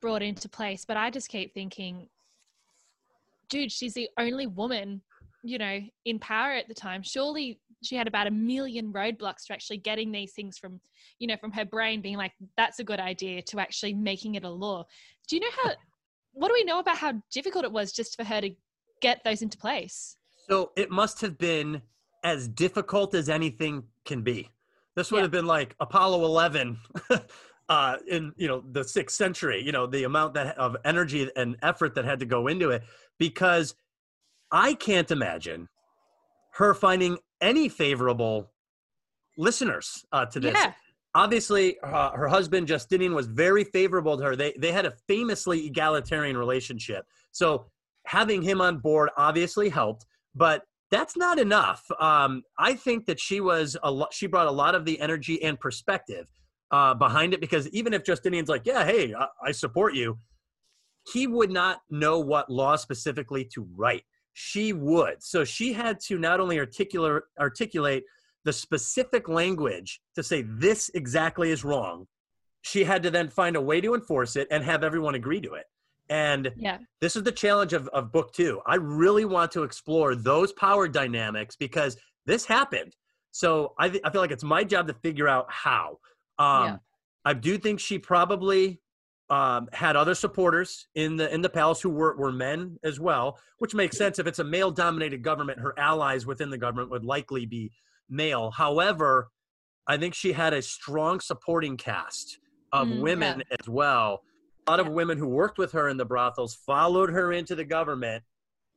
[0.00, 2.08] brought into place, but I just keep thinking,
[3.48, 5.02] dude, she's the only woman,
[5.42, 7.02] you know, in power at the time.
[7.02, 10.80] Surely she had about a million roadblocks to actually getting these things from,
[11.18, 14.44] you know, from her brain being like, that's a good idea to actually making it
[14.44, 14.84] a law.
[15.28, 15.72] Do you know how,
[16.34, 18.50] what do we know about how difficult it was just for her to
[19.00, 20.16] get those into place?
[20.46, 21.80] so it must have been
[22.22, 24.50] as difficult as anything can be.
[24.94, 25.22] This would Yeah.
[25.22, 26.78] have been like Apollo 11
[27.70, 29.62] uh, in you know the sixth century.
[29.64, 32.82] You know the amount that of energy and effort that had to go into it
[33.18, 33.74] because
[34.50, 35.68] I can't imagine
[36.52, 38.52] her finding any favorable
[39.38, 40.52] listeners uh, to this.
[40.54, 40.72] Yeah.
[41.14, 44.36] Obviously uh, her husband justinian was very favorable to her.
[44.36, 47.06] They, they had a famously egalitarian relationship.
[47.32, 47.66] So
[48.06, 51.84] having him on board obviously helped but that's not enough.
[52.00, 55.42] Um, i think that she was a lot she brought a lot of the energy
[55.42, 56.26] and perspective
[56.70, 60.18] uh, behind it because even if justinian's like yeah hey I, I support you
[61.12, 64.04] he would not know what law specifically to write.
[64.32, 65.22] She would.
[65.22, 68.04] So she had to not only articulate articulate
[68.44, 72.06] the specific language to say this exactly is wrong.
[72.62, 75.54] She had to then find a way to enforce it and have everyone agree to
[75.54, 75.64] it.
[76.10, 76.78] And Yeah.
[77.00, 78.60] this is the challenge of, of book two.
[78.66, 82.94] I really want to explore those power dynamics because this happened.
[83.32, 85.98] So i, th- I feel like it's my job to figure out how.
[86.38, 86.76] Um, Yeah.
[87.24, 88.80] i do think she probably
[89.30, 93.38] um, had other supporters in the in the palace who were, were men as well
[93.58, 94.18] which makes sense.
[94.18, 97.72] If it's a male dominated government her allies within the government would likely be
[98.08, 98.50] male.
[98.50, 99.28] However
[99.86, 102.38] i think she had a strong supporting cast
[102.72, 104.22] of Mm, women as well.
[104.66, 107.64] A lot of women who worked with her in the brothels followed her into the
[107.64, 108.24] government.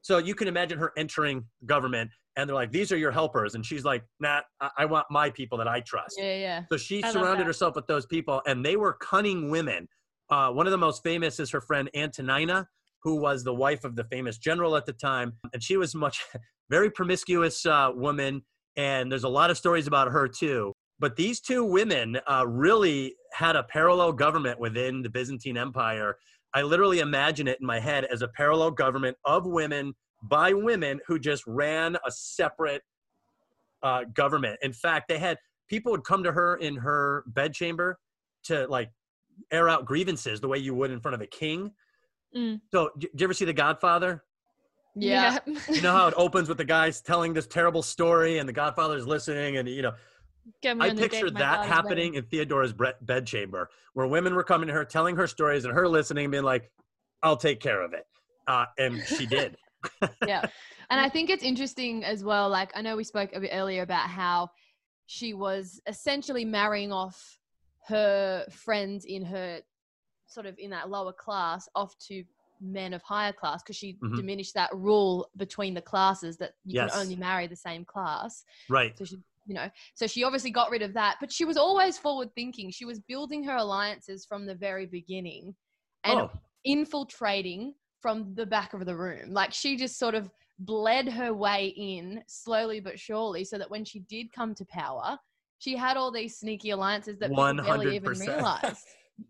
[0.02, 3.56] So you can imagine her entering government and they're like these are your helpers.
[3.56, 6.18] And she's like nah i, I want my people that i trust.
[6.18, 6.64] Yeah, yeah.
[6.70, 9.88] so she I surrounded herself with those people, and they were cunning women.
[10.30, 12.68] Uh, one of the most famous is her friend Antonina,
[13.02, 16.24] who was the wife of the famous general at the time, and she was much
[16.70, 18.44] very promiscuous uh, woman.
[18.78, 20.74] And there's a lot of stories about her too.
[21.00, 26.16] But these two women uh, really had a parallel government within the Byzantine Empire.
[26.54, 31.00] I literally imagine it in my head as a parallel government of women by women
[31.08, 32.82] who just ran a separate
[33.84, 34.58] uh, government.
[34.62, 35.38] In fact, they had
[35.70, 38.00] people would come to her in her bedchamber
[38.46, 38.90] to like
[39.52, 41.72] air out grievances the way you would in front of a king.
[42.36, 42.62] Mm.
[42.72, 44.24] So, do you ever see The Godfather?
[45.02, 45.40] Yeah.
[45.70, 49.06] You know how it opens with the guys telling this terrible story and the Godfather's
[49.06, 49.94] listening, and you know,
[50.64, 52.14] I on the date picture that happening wedding.
[52.16, 55.88] in Theodora's bre- bedchamber, where women were coming to her, telling her stories, and her
[55.88, 56.72] listening, and being like,
[57.22, 58.06] "I'll take care of it,"
[58.48, 59.58] uh, and she did.
[60.26, 60.46] yeah.
[60.90, 62.48] And I think it's interesting as well.
[62.48, 64.52] Like, I know we spoke a bit earlier about how
[65.06, 67.38] she was essentially marrying off
[67.88, 69.60] her friends in her
[70.28, 72.24] sort of in that lower class off to
[72.62, 74.16] men of higher class because she Mhm.
[74.16, 76.92] diminished that rule between the classes that you Yes.
[76.92, 78.44] can only marry the same class.
[78.70, 78.98] Right.
[78.98, 81.98] So she, you know, so she obviously got rid of that, but she was always
[81.98, 82.70] forward thinking.
[82.72, 85.56] She was building her alliances from the very beginning
[86.04, 86.32] and Oh,
[86.64, 89.34] infiltrating from the back of the room.
[89.34, 93.86] Like she just sort of bled her way in slowly but surely so that when
[93.86, 95.18] she did come to power,
[95.60, 98.20] she had all these sneaky alliances that people barely even 100%.
[98.20, 98.86] realized.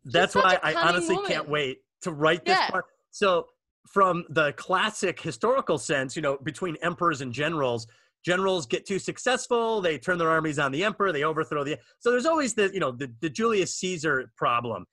[0.06, 1.32] that's why I honestly woman.
[1.32, 2.70] can't wait to write this Yeah.
[2.70, 2.86] part.
[3.18, 3.48] So,
[3.88, 7.88] from the classic historical sense, you know, between emperors and generals,
[8.24, 11.80] generals get too successful, they turn their armies on the emperor, they overthrow the.
[11.98, 14.86] So there's always the, you know, the, the Julius Caesar problem.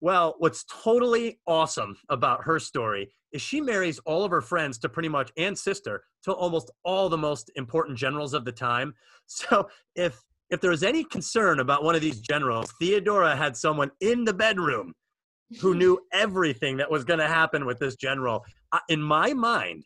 [0.00, 4.88] Well, what's totally awesome about her story is she marries all of her friends to
[4.88, 8.94] pretty much and sister to almost all the most important generals of the time.
[9.28, 13.90] So if if there was any concern about one of these generals, Theodora had someone
[14.00, 14.94] in the bedroom
[15.60, 18.44] who knew everything that was going to happen with this general.
[18.72, 19.84] Uh, in my mind,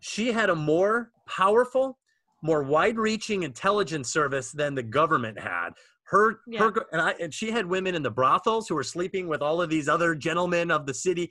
[0.00, 1.98] she had a more powerful,
[2.42, 5.70] more wide-reaching intelligence service than the government had.
[6.04, 6.60] Her, Yeah.
[6.64, 9.62] her, and, I, and she had women in the brothels who were sleeping with all
[9.62, 11.30] of these other gentlemen of the city.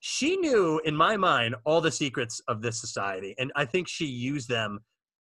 [0.00, 4.04] She knew, in my mind, all the secrets of this society, and I think she
[4.04, 4.80] used them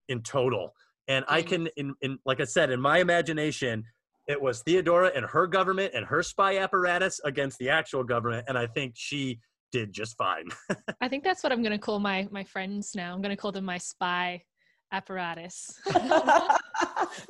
[0.10, 0.74] in total.
[1.08, 3.84] And I can, in, in like I said, in my imagination,
[4.28, 8.58] it was Theodora and her government and her spy apparatus against the actual government, and
[8.58, 9.40] I think she
[9.72, 10.48] did just fine.
[11.02, 13.14] I think that's what I'm going to call my my friends now.
[13.14, 14.44] I'm going to call them my spy
[14.94, 15.80] apparatus.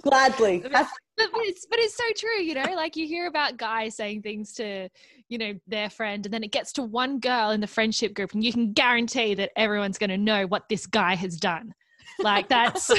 [0.03, 0.59] Gladly.
[0.63, 2.75] but, but it's but it's so true, you know.
[2.75, 4.89] Like you hear about guys saying things to,
[5.29, 8.33] you know, their friend, and then it gets to one girl in the friendship group,
[8.33, 11.73] and you can guarantee that everyone's going to know what this guy has done.
[12.19, 12.91] Like that's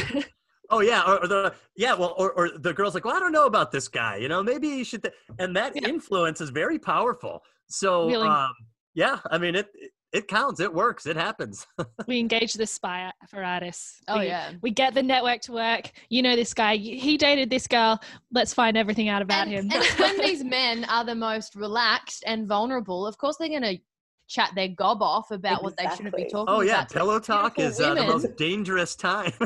[0.70, 3.33] oh yeah, or, or the yeah, well, or, or the girl's like, well, I don't
[3.33, 5.14] know about this guy, you know, maybe you should, th-.
[5.38, 5.88] and that Yeah.
[5.88, 7.42] influence is very powerful.
[7.68, 8.29] So Really?
[8.29, 8.53] um,
[8.94, 9.68] yeah, I mean it.
[10.12, 10.61] It counts.
[10.61, 11.07] It works.
[11.07, 11.66] It happens.
[12.07, 14.00] we engage the spy apparatus.
[14.07, 14.53] Oh we, yeah.
[14.62, 15.90] we get the network to work.
[16.09, 16.77] You know this guy.
[16.77, 17.98] He dated this girl.
[18.31, 19.83] Let's find everything out about and, him.
[19.83, 23.79] and when these men are the most relaxed and vulnerable, of course they're going to
[24.28, 26.30] chat their gob off about what they shouldn't be Exactly.
[26.30, 26.90] talking Oh yeah, about.
[26.90, 29.32] pillow talk is uh, the most dangerous time.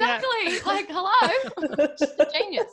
[0.00, 0.60] Exactly.
[0.64, 1.86] Like, hello.
[2.32, 2.66] Genius.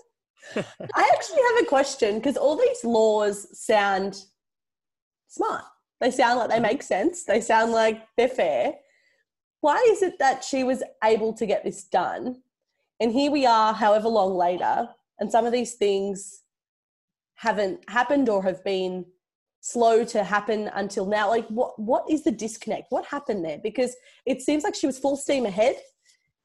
[0.55, 4.23] I actually have a question because all these laws sound
[5.27, 5.65] smart.
[5.99, 7.25] They sound like they make sense.
[7.25, 8.75] They sound like they're fair.
[9.59, 12.41] Why is it that she was able to get this done?
[13.01, 14.87] And here we are, however long later,
[15.19, 16.43] and some of these things
[17.35, 19.05] haven't happened or have been
[19.71, 21.29] slow to happen until now.
[21.29, 22.87] Like, what what is the disconnect?
[22.89, 23.59] What happened there?
[23.61, 25.75] Because it seems like she was full steam ahead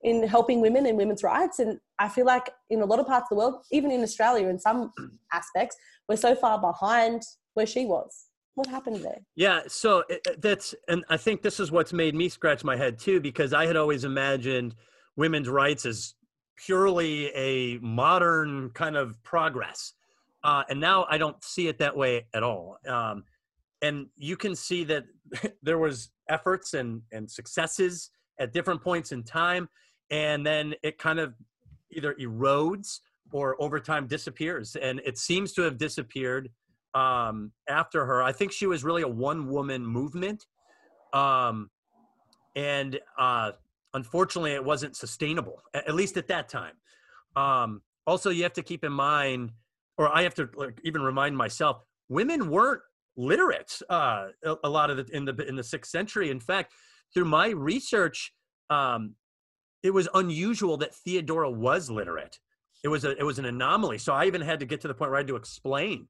[0.02, 1.61] in helping women and women's rights.
[1.61, 4.48] And I feel like in a lot of parts of the world, even in Australia,
[4.48, 4.90] in some
[5.32, 5.76] aspects,
[6.08, 7.22] we're so far behind
[7.54, 8.26] where she was.
[8.54, 9.20] What happened there?
[9.37, 12.76] Yeah, so it, it- that's, and I think this is what's made me scratch my
[12.76, 14.74] head too, because I had always imagined
[15.16, 16.14] women's rights as
[16.66, 19.92] purely a modern kind of progress.
[20.44, 22.78] Uh, and now I don't see it that way at all.
[22.87, 23.24] Um,
[23.81, 25.05] and you can see that
[25.62, 29.68] there was efforts and, and successes at different points in time,
[30.11, 31.35] and then it kind of
[31.90, 33.00] either erodes
[33.33, 34.76] or over time disappears.
[34.76, 36.50] And it seems to have disappeared
[36.94, 38.22] um, after her.
[38.22, 40.46] I think she was really a one woman movement.
[41.12, 41.70] Um,
[42.55, 43.52] and uh,
[43.94, 46.74] unfortunately, it wasn't sustainable, at least at that time.
[47.37, 49.52] Um, also, you have to keep in mind,
[49.98, 51.78] or I have to like, even remind myself,
[52.09, 52.83] women weren't
[53.16, 56.31] literate uh, a, a lot of the in the in the sixth century.
[56.31, 56.72] In fact,
[57.12, 58.33] through my research,
[58.70, 59.14] um,
[59.83, 62.38] it was unusual that Theodora was literate.
[62.85, 63.98] It was a it was an anomaly.
[63.98, 66.09] So I even had to get to the point where I had to explain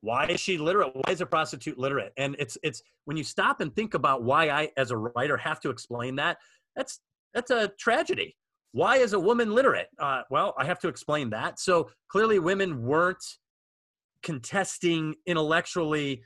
[0.00, 3.60] why is she literate why is a prostitute literate and it's it's when you stop
[3.60, 6.38] and think about why i as a writer have to explain that
[6.74, 7.00] that's
[7.34, 8.36] that's a tragedy
[8.72, 9.88] why is a woman literate?
[9.98, 11.58] Uh, well i have to explain that.
[11.60, 13.24] So clearly women weren't
[14.22, 16.22] contesting intellectually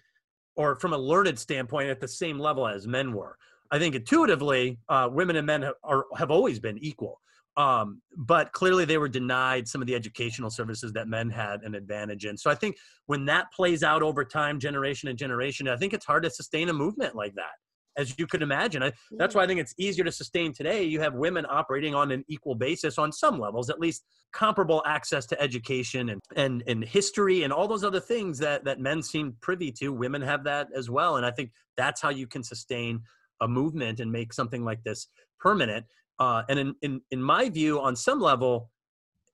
[0.57, 3.37] or from a learned standpoint at the same level as men were.
[3.71, 7.21] I think intuitively uh, women and men have, are, have always been equal.
[7.57, 11.75] Um, but clearly they were denied some of the educational services that men had an
[11.75, 12.37] advantage in.
[12.37, 16.07] So i think when that plays out over time, generation and generation, I think it's
[16.07, 17.53] hard to sustain a movement like that,
[17.97, 18.83] as you could imagine.
[18.83, 20.85] I, that's why I think it's easier to sustain today.
[20.85, 25.27] You have women operating on an equal basis on some levels, at least comparable access
[25.27, 29.37] to education and, and, and history and all those other things that, that men seem
[29.41, 29.93] privy to.
[29.93, 31.17] Women have that as well.
[31.17, 33.01] And I think that's how you can sustain
[33.41, 35.87] a movement and make something like this permanent.
[36.19, 38.71] Uh, and in, in, in my view, on some level,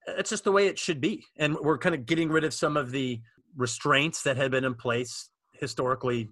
[0.06, 1.24] it's just the way it should be.
[1.38, 3.20] And we're kind of getting rid of some of the
[3.56, 6.28] restraints that had been in place historically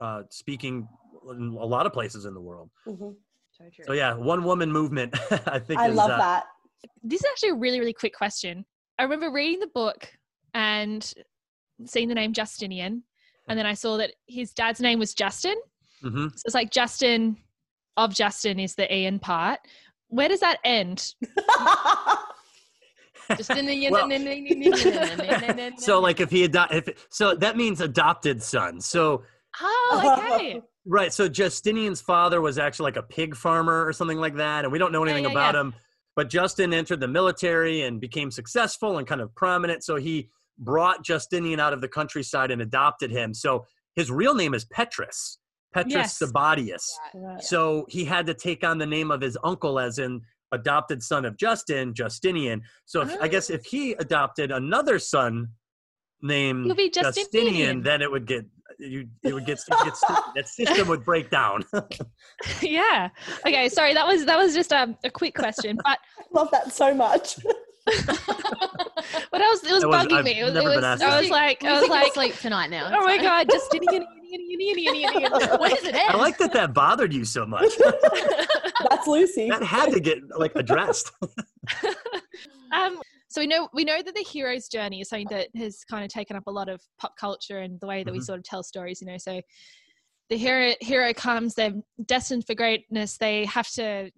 [0.00, 0.88] uh, speaking
[1.30, 2.70] in a lot of places in the world.
[2.86, 3.14] Mhm.
[3.52, 3.64] So.
[3.86, 5.14] So yeah, one woman movement.
[5.46, 6.44] I think I is, love uh, that.
[7.02, 8.64] This is actually a really, really quick question.
[8.98, 10.08] I remember reading the book
[10.54, 11.12] and
[11.86, 13.02] seeing the name Justinian,
[13.48, 15.56] and then I saw that his dad's name was Justin.
[16.02, 16.30] mhm.
[16.30, 17.36] So it's like Justin
[17.96, 19.60] of Justin is the Ian part.
[20.08, 21.14] Where does that end?
[23.36, 28.80] Just in the Well- So like if he adopt, if so that means adopted son.
[28.80, 29.22] So
[29.60, 30.60] Oh, okay.
[30.86, 34.72] Right, so Justinian's father was actually like a pig farmer or something like that, and
[34.72, 35.60] we don't know anything yeah, about yeah.
[35.62, 35.74] him.
[36.16, 39.82] But Justin entered the military and became successful and kind of prominent.
[39.82, 40.28] So he
[40.58, 43.34] brought Justinian out of the countryside and adopted him.
[43.34, 43.66] So
[43.96, 45.38] his real name is Petrus,
[45.72, 46.18] Petrus Yes.
[46.18, 46.88] Sabatius.
[47.14, 47.42] Right.
[47.42, 50.20] So he had to take on the name of his uncle as in
[50.52, 52.62] adopted son of Justin, Justinian.
[52.84, 53.54] So if, I guess ah.
[53.54, 55.48] if he adopted another son
[56.22, 57.82] named Justinian, Justinian.
[57.82, 58.46] then it would get
[58.78, 60.00] you it would get, it gets
[60.34, 61.64] that system would break down.
[62.62, 63.08] yeah.
[63.46, 63.68] Okay.
[63.68, 65.96] Sorry, that was that was just um, a quick question, but I
[66.32, 67.38] love that so much.
[67.86, 70.40] but I was it was was- bugging I've me.
[70.40, 72.90] It was, it was I was like I was like like, sleep tonight now.
[72.94, 73.82] oh my god, just fine.
[75.60, 76.10] when does it end?
[76.10, 77.72] I like that that bothered you so much.
[78.88, 79.48] That's Lucy.
[79.50, 81.12] that had to get like addressed.
[82.72, 83.00] um,
[83.34, 86.08] so we know we know that the hero's journey is something that has kind of
[86.08, 88.24] taken up a lot of pop culture and the way that we Mhm.
[88.24, 89.00] sort of tell stories.
[89.00, 89.42] You know, so
[90.30, 91.74] the hero hero comes, they're
[92.06, 93.18] destined for greatness.
[93.18, 94.12] They have to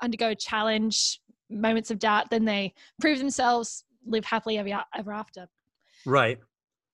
[0.00, 1.20] undergo challenge,
[1.50, 5.48] moments of doubt, then they prove themselves, live happily ever, ever after.
[6.06, 6.38] right.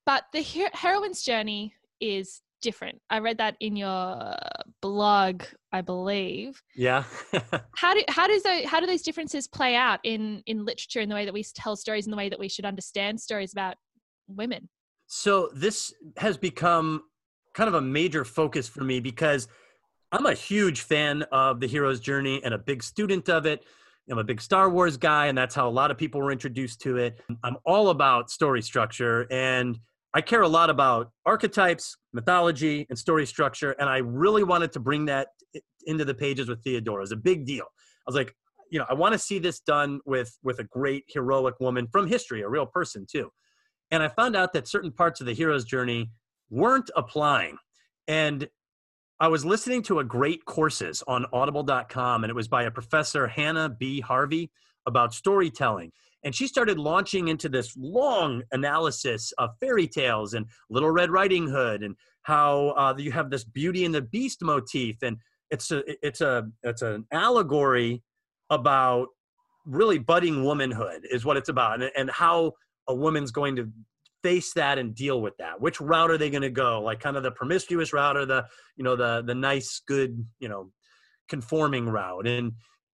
[0.05, 3.01] But the her- heroine's journey is different.
[3.09, 4.35] I read that in your
[4.81, 6.61] blog, I believe.
[6.75, 7.03] Yeah.
[7.75, 11.09] How do how does those, how do those differences play out in in literature in
[11.09, 13.75] the way that we tell stories in the way that we should understand stories about
[14.27, 14.69] women?
[15.07, 17.03] So this has become
[17.53, 19.47] kind of a major focus for me because
[20.11, 23.63] I'm a huge fan of the hero's journey and a big student of it.
[24.09, 26.81] I'm a big Star Wars guy, and that's how a lot of people were introduced
[26.81, 27.21] to it.
[27.43, 29.79] I'm all about story structure, and
[30.13, 33.71] I care a lot about archetypes, mythology, and story structure.
[33.73, 35.27] And I really wanted to bring that
[35.85, 37.03] into the pages with Theodora.
[37.03, 37.65] It's a big deal.
[37.65, 38.33] I was like,
[38.71, 42.07] you know, I want to see this done with with a great heroic woman from
[42.07, 43.31] history, a real person too.
[43.91, 46.11] And I found out that certain parts of the hero's journey
[46.49, 47.57] weren't applying.
[48.07, 48.47] And
[49.19, 53.27] I was listening to a great courses on audible.com, and it was by a professor,
[53.27, 53.99] Hannah B.
[53.99, 54.49] Harvey,
[54.85, 55.91] about storytelling.
[56.23, 61.47] And she started launching into this long analysis of fairy tales and Little Red Riding
[61.47, 64.97] Hood and how uh, you have this Beauty and the Beast motif.
[65.01, 65.17] And
[65.49, 68.03] it's a, it's a, it's an allegory
[68.49, 69.07] about
[69.65, 72.53] really budding womanhood is what it's about and, and how
[72.87, 73.69] a woman's going to
[74.23, 75.61] face that and deal with that.
[75.61, 76.81] Which route are they going to go?
[76.81, 78.45] Like kind of the promiscuous route or the
[78.75, 80.71] you know the the nice good you know
[81.29, 82.27] conforming route?
[82.27, 82.53] And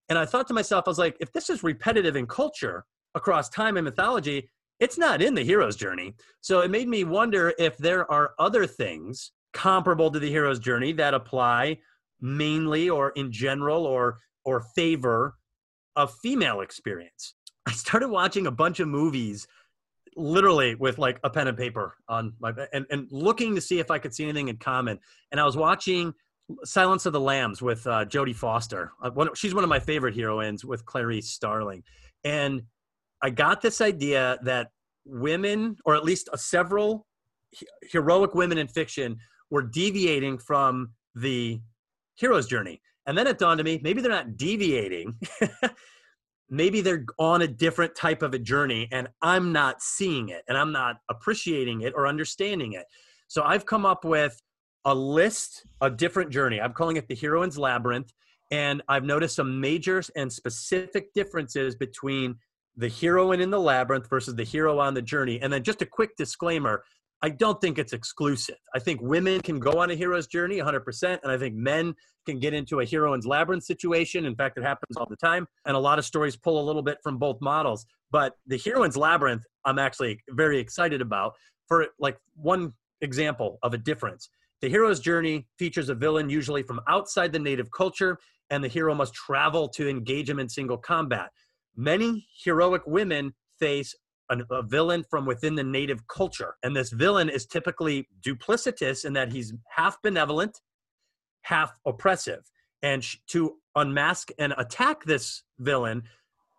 [0.09, 2.85] and i thought to myself i was like if this is repetitive in culture
[3.15, 4.49] across time and mythology
[4.79, 8.65] it's not in the hero's journey so it made me wonder if there are other
[8.67, 11.77] things comparable to the hero's journey that apply
[12.21, 15.35] mainly or in general or or favor
[15.95, 17.35] a female experience
[17.65, 19.47] i started watching a bunch of movies
[20.15, 23.91] literally with like a pen and paper on my and, and looking to see if
[23.91, 24.99] I could see anything in common.
[25.31, 26.13] And I was watching
[26.63, 28.91] Silence of the Lambs with uh, Jodie Foster.
[29.01, 31.83] Uh, one, she's one of my favorite heroines with Clarice Starling.
[32.23, 32.63] And
[33.21, 34.69] I got this idea that
[35.05, 37.05] women, or at least several
[37.91, 39.17] heroic women in fiction,
[39.49, 41.59] were deviating from the
[42.15, 42.81] hero's journey.
[43.07, 45.15] And then it dawned on me maybe they're not deviating.
[46.49, 50.57] maybe they're on a different type of a journey and I'm not seeing it and
[50.57, 52.85] I'm not appreciating it or understanding it.
[53.27, 54.39] So I've come up with
[54.85, 56.61] a list, a different journey.
[56.61, 58.11] I'm calling it the Heroine's Labyrinth.
[58.51, 62.35] And I've noticed some major and specific differences between
[62.77, 65.39] the heroine in the labyrinth versus the hero on the journey.
[65.41, 66.83] And then just a quick disclaimer
[67.21, 68.57] I don't think it's exclusive.
[68.75, 71.19] I think women can go on a hero's journey 100%.
[71.23, 71.95] And I think men
[72.27, 74.25] can get into a heroine's labyrinth situation.
[74.25, 75.47] In fact, it happens all the time.
[75.65, 77.85] And a lot of stories pull a little bit from both models.
[78.11, 81.33] But the heroine's labyrinth, I'm actually very excited about.
[81.67, 84.29] For like one example of a difference,
[84.61, 88.19] the hero's journey features a villain usually from outside the native culture,
[88.51, 91.31] and the hero must travel to engage him in single combat.
[91.75, 93.95] Many heroic women face
[94.29, 96.55] an, a villain from within the native culture.
[96.63, 100.59] And this villain is typically duplicitous in that he's half benevolent,
[101.43, 102.41] half oppressive.
[102.81, 106.03] And to unmask and attack this villain,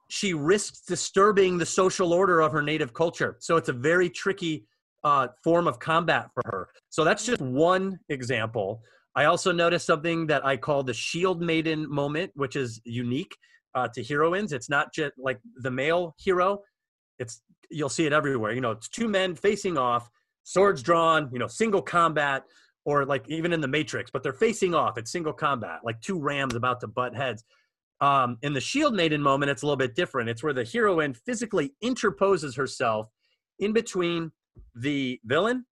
[0.09, 3.37] she risks disturbing the social order of her native culture.
[3.41, 4.67] So it's a very tricky
[5.05, 6.69] uh, form of combat for her.
[6.91, 8.83] So that's just one example.
[9.15, 13.37] I also noticed something that I call the shield maiden moment, which is unique
[13.77, 14.53] uh, to heroines.
[14.53, 16.63] It's not just like the male hero.
[17.19, 18.53] It's you'll see it everywhere.
[18.53, 20.11] You know, it's two men facing off,
[20.43, 21.31] swords drawn.
[21.33, 22.43] You know, single combat,
[22.85, 24.97] or like even in the Matrix, but they're facing off.
[24.97, 27.45] It's single combat, like two rams about to butt heads.
[28.01, 30.29] Um, in the shield maiden moment, it's a little bit different.
[30.29, 33.09] It's where the heroine physically interposes herself
[33.59, 34.33] in between
[34.75, 35.67] the villain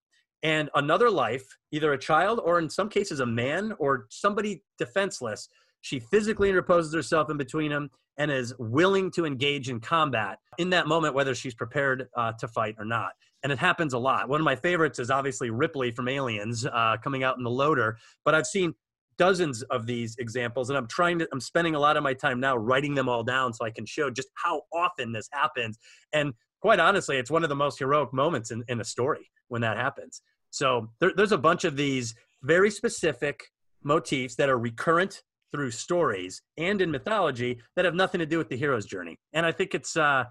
[0.43, 5.49] and another life, either a child or in some cases a man or somebody defenseless.
[5.83, 10.71] She physically interposes herself in between them and is willing to engage in combat in
[10.71, 13.13] that moment, whether she's prepared uh, to fight or not.
[13.43, 14.29] And it happens a lot.
[14.29, 17.99] One of my favorites is obviously Ripley from Aliens uh, coming out in the loader,
[18.25, 18.75] but I've seen
[19.19, 22.41] dozens of these examples and i'm trying to i'm spending a lot of my time
[22.41, 25.79] now writing them all down so i can show just how often this happens
[26.13, 29.61] and quite honestly it's one of the most heroic moments in, in a story when
[29.61, 33.45] that happens so there, there's a bunch of these very specific
[33.85, 35.23] motifs that are recurrent
[35.53, 39.19] through stories and in mythology that have nothing to do with the hero's journey.
[39.33, 40.25] And I think it's uh,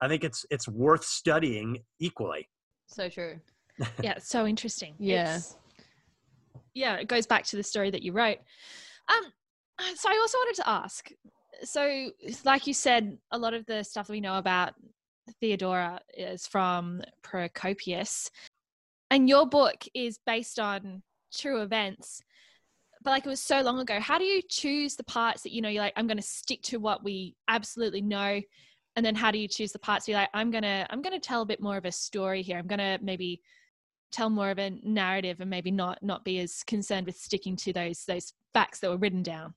[0.00, 2.48] I think it's it's worth studying equally.
[2.86, 3.40] So true.
[4.02, 4.94] yeah, so interesting.
[4.98, 5.22] Yeah.
[5.22, 5.56] It's-
[6.74, 8.38] yeah, it goes back to the story that you wrote.
[9.08, 9.32] Um,
[9.94, 11.10] so I also wanted to ask.
[11.64, 12.10] So,
[12.44, 14.74] like you said, a lot of the stuff that we know about
[15.40, 18.30] Theodora is from Procopius,
[19.10, 21.02] and your book is based on
[21.34, 22.22] true events.
[23.02, 25.60] But like it was so long ago, how do you choose the parts that you
[25.60, 28.40] know you're like, I'm going to stick to what we absolutely know,
[28.96, 31.42] and then how do you choose the parts you're like, I'm gonna I'm gonna tell
[31.42, 32.58] a bit more of a story here.
[32.58, 33.40] I'm gonna maybe
[34.12, 37.72] tell more of a narrative and maybe not not be as concerned with sticking to
[37.72, 39.54] those those facts that were written down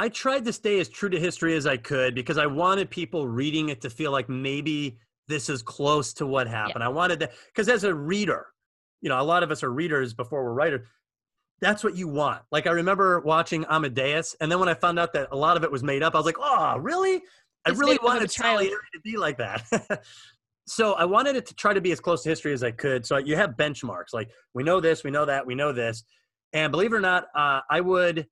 [0.00, 3.26] I tried to stay as true to history as I could because I wanted people
[3.26, 6.84] reading it to feel like maybe this is close to what happened.
[6.84, 8.46] I wanted to, because as a reader,
[9.00, 10.86] you know, a lot of us are readers before we're writers.
[11.60, 12.42] That's what you want.
[12.52, 15.64] Like I remember watching Amadeus, and then when I found out that a lot of
[15.64, 17.22] it was made up, I was like, "Oh, really?
[17.66, 20.02] I It's really made up of a wanted child." Salieri to be like that."
[20.66, 23.04] so I wanted it to try to be as close to history as I could.
[23.04, 26.04] So you have benchmarks, like we know this, we know that, we know this,
[26.52, 28.26] and believe it or not, uh, I would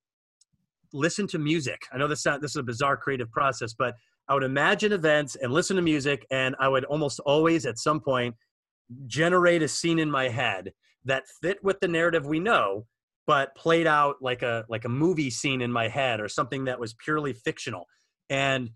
[0.92, 1.82] listen to music.
[1.92, 3.94] I know this sound, this is a bizarre creative process, but
[4.28, 8.00] I would imagine events and listen to music, and I would almost always, at some
[8.00, 8.34] point,
[9.06, 10.72] generate a scene in my head
[11.04, 12.86] that fit with the narrative we know,
[13.26, 16.78] but played out like a like a movie scene in my head or something that
[16.78, 17.86] was purely fictional.
[18.30, 18.70] And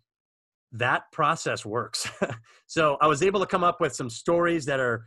[0.72, 2.08] that process works.
[2.66, 5.04] so I was able to come up with some stories that are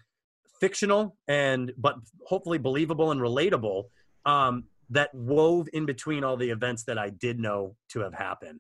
[0.60, 3.84] fictional and but hopefully believable and relatable
[4.26, 8.60] um, that wove in between all the events that I did know to have happened.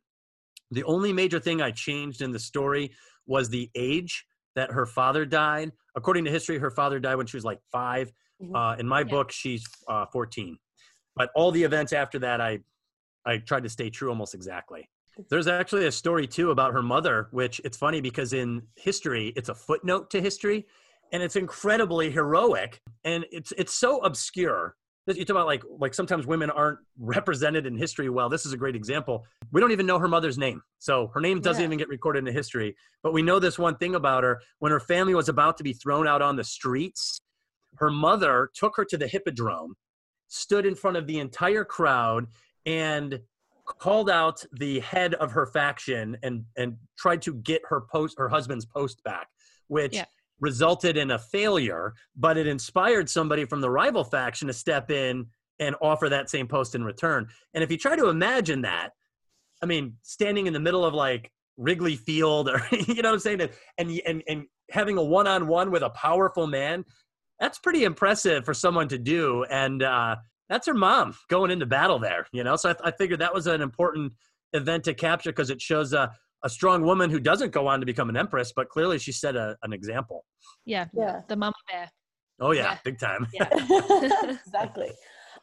[0.71, 2.91] The only major thing I changed in the story
[3.25, 4.25] was the age
[4.55, 5.71] that her father died.
[5.95, 8.11] According to history, her father died when she was like 5
[8.41, 8.55] Mhm.
[8.55, 9.05] Uh, in my Yeah.
[9.05, 10.57] book, she's uh, 14.
[11.15, 12.59] But all the events after that, I
[13.25, 14.89] I tried to stay true almost exactly.
[15.29, 19.49] There's actually a story too about her mother, which it's funny because in history, it's
[19.49, 20.65] a footnote to history,
[21.11, 24.75] and it's incredibly heroic, and it's it's so obscure.
[25.05, 28.27] that You talk about like like sometimes women aren't represented in history well.
[28.27, 29.25] This is a great example.
[29.51, 31.67] We don't even know her mother's name, so her name doesn't Yeah.
[31.67, 32.75] even get recorded in history.
[33.03, 35.73] But we know this one thing about her: when her family was about to be
[35.73, 37.19] thrown out on the streets,
[37.77, 39.75] her mother took her to the hippodrome,
[40.33, 42.25] stood in front of the entire crowd,
[42.65, 43.19] and
[43.65, 48.27] called out the head of her faction and and tried to get her post her
[48.27, 49.27] husband's post back
[49.67, 50.03] which Yeah.
[50.41, 55.27] resulted in a failure but it inspired somebody from the rival faction to step in
[55.59, 58.89] and offer that same post in return and if you try to imagine that
[59.61, 63.19] i mean standing in the middle of like wrigley field or you know what i'm
[63.19, 63.39] saying
[63.77, 66.83] and and and having a one-on-one with a powerful man
[67.39, 70.15] that's pretty impressive for someone to do and uh
[70.49, 72.55] that's her mom going into battle there, you know.
[72.57, 74.11] So I, I figured that was an important
[74.51, 76.11] event to capture because it shows a,
[76.43, 79.35] a strong woman who doesn't go on to become an empress, but clearly she set
[79.35, 80.25] a, an example.
[80.65, 81.21] yeah Yeah.
[81.27, 81.89] the mama bear
[82.41, 82.77] Oh yeah, Yeah.
[82.83, 83.25] big time.
[83.33, 83.47] yeah
[84.45, 84.91] exactly.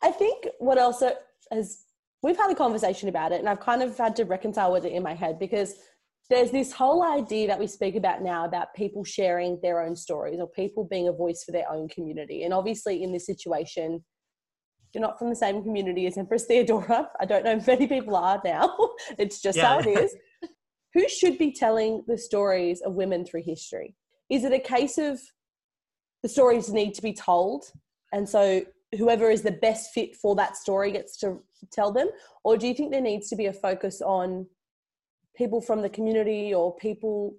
[0.03, 1.03] I think what else
[1.51, 1.84] has
[2.22, 4.93] we've had a conversation about it, and I've kind of had to reconcile with it
[4.93, 5.74] in my head because
[6.31, 10.39] there's this whole idea that we speak about now about people sharing their own stories
[10.39, 12.45] or people being a voice for their own community.
[12.45, 14.05] And obviously, in this situation,
[14.95, 17.09] you're not from the same community as Empress Theodora.
[17.20, 18.76] I don't know if many people are now.
[19.18, 20.14] it's just how it is.
[20.95, 23.95] Who should be telling the stories of women through history?
[24.28, 25.20] Is it a case of
[26.22, 27.64] the stories need to be told
[28.12, 28.62] and so
[28.99, 31.41] whoever is the best fit for that story gets to
[31.72, 32.09] tell them
[32.45, 34.47] or do you think there needs to be a focus on
[35.37, 37.35] people from the community or people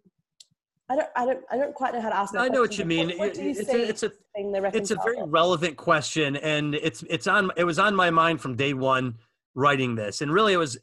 [0.91, 2.33] I don't, I don't, I don't quite know how to ask.
[2.33, 3.17] that I know what you mean.
[3.17, 5.25] What, you It's a, it's a it's a very reconciler?
[5.27, 9.15] relevant question, and it's it's on it was on my mind from day one
[9.55, 10.77] writing this, and really it was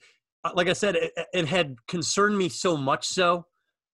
[0.44, 3.44] uh, like I said, it, it had concerned me so much so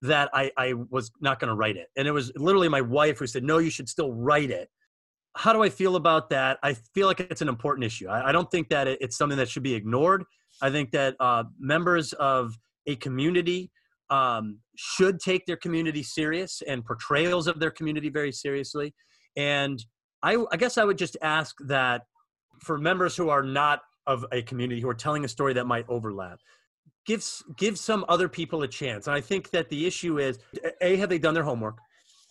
[0.02, 3.18] that I I was not going to write it, and it was literally my wife
[3.18, 4.68] who said, "No, you should still write it."
[5.36, 6.58] How do I feel about that?
[6.62, 8.06] I feel like it's an important issue.
[8.06, 10.22] I, I don't think that it, it's something that should be ignored.
[10.62, 12.56] I think that uh, members of
[12.86, 13.70] a community
[14.10, 18.94] um, should take their community serious and portrayals of their community very seriously.
[19.36, 19.84] And
[20.22, 22.02] I, I guess I would just ask that
[22.60, 25.86] for members who are not of a community who are telling a story that might
[25.88, 26.38] overlap,
[27.06, 29.06] give s- give some other people a chance.
[29.06, 30.38] And I think that the issue is:
[30.80, 31.78] a, have they done their homework?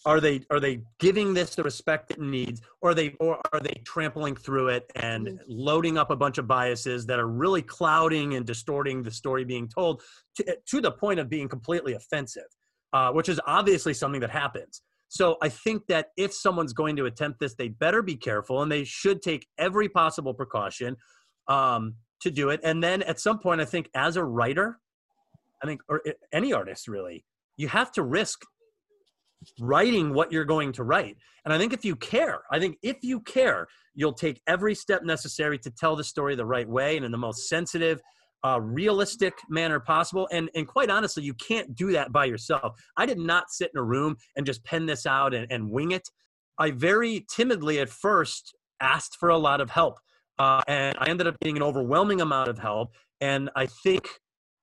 [0.05, 3.59] Are they are they giving this the respect it needs, or are they or are
[3.59, 8.35] they trampling through it and loading up a bunch of biases that are really clouding
[8.35, 10.01] and distorting the story being told
[10.35, 12.47] to, to the point of being completely offensive,
[12.91, 14.81] uh, which is obviously something that happens.
[15.07, 18.71] So I think that if someone's going to attempt this, they better be careful and
[18.71, 20.97] they should take every possible precaution
[21.47, 22.59] um, to do it.
[22.63, 24.79] And then at some point, I think as a writer,
[25.61, 26.01] I think, or
[26.33, 27.25] any artist really,
[27.57, 28.41] you have to risk
[29.59, 31.17] writing what you're going to write.
[31.45, 35.03] And I think if you care, I think if you care, you'll take every step
[35.03, 38.01] necessary to tell the story the right way and in the most sensitive,
[38.45, 40.27] uh, realistic manner possible.
[40.31, 42.79] And and quite honestly, you can't do that by yourself.
[42.97, 45.91] I did not sit in a room and just pen this out and, and wing
[45.91, 46.07] it.
[46.59, 49.99] I very timidly at first asked for a lot of help,
[50.39, 52.93] uh, and I ended up getting an overwhelming amount of help.
[53.21, 54.07] And I think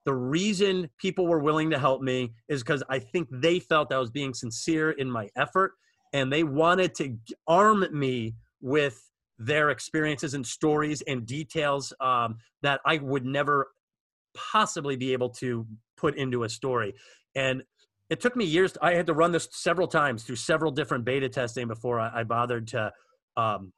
[0.05, 3.99] the reason people were willing to help me is because I think they felt I
[3.99, 5.73] was being sincere in my effort,
[6.13, 12.81] and they wanted to arm me with their experiences and stories and details um, that
[12.85, 13.69] I would never
[14.35, 16.95] possibly be able to put into a story.
[17.35, 17.63] And
[18.11, 18.77] it took me years.
[18.83, 22.25] I had to run this several times through several different beta testing before I, I
[22.25, 22.93] bothered to
[23.37, 23.73] um,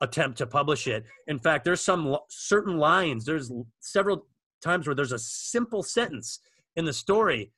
[0.00, 1.04] attempt to publish it.
[1.26, 3.24] In fact, there's some certain lines.
[3.24, 3.50] There's
[3.80, 4.26] several
[4.62, 6.40] times where there's a simple sentence
[6.76, 7.50] in the story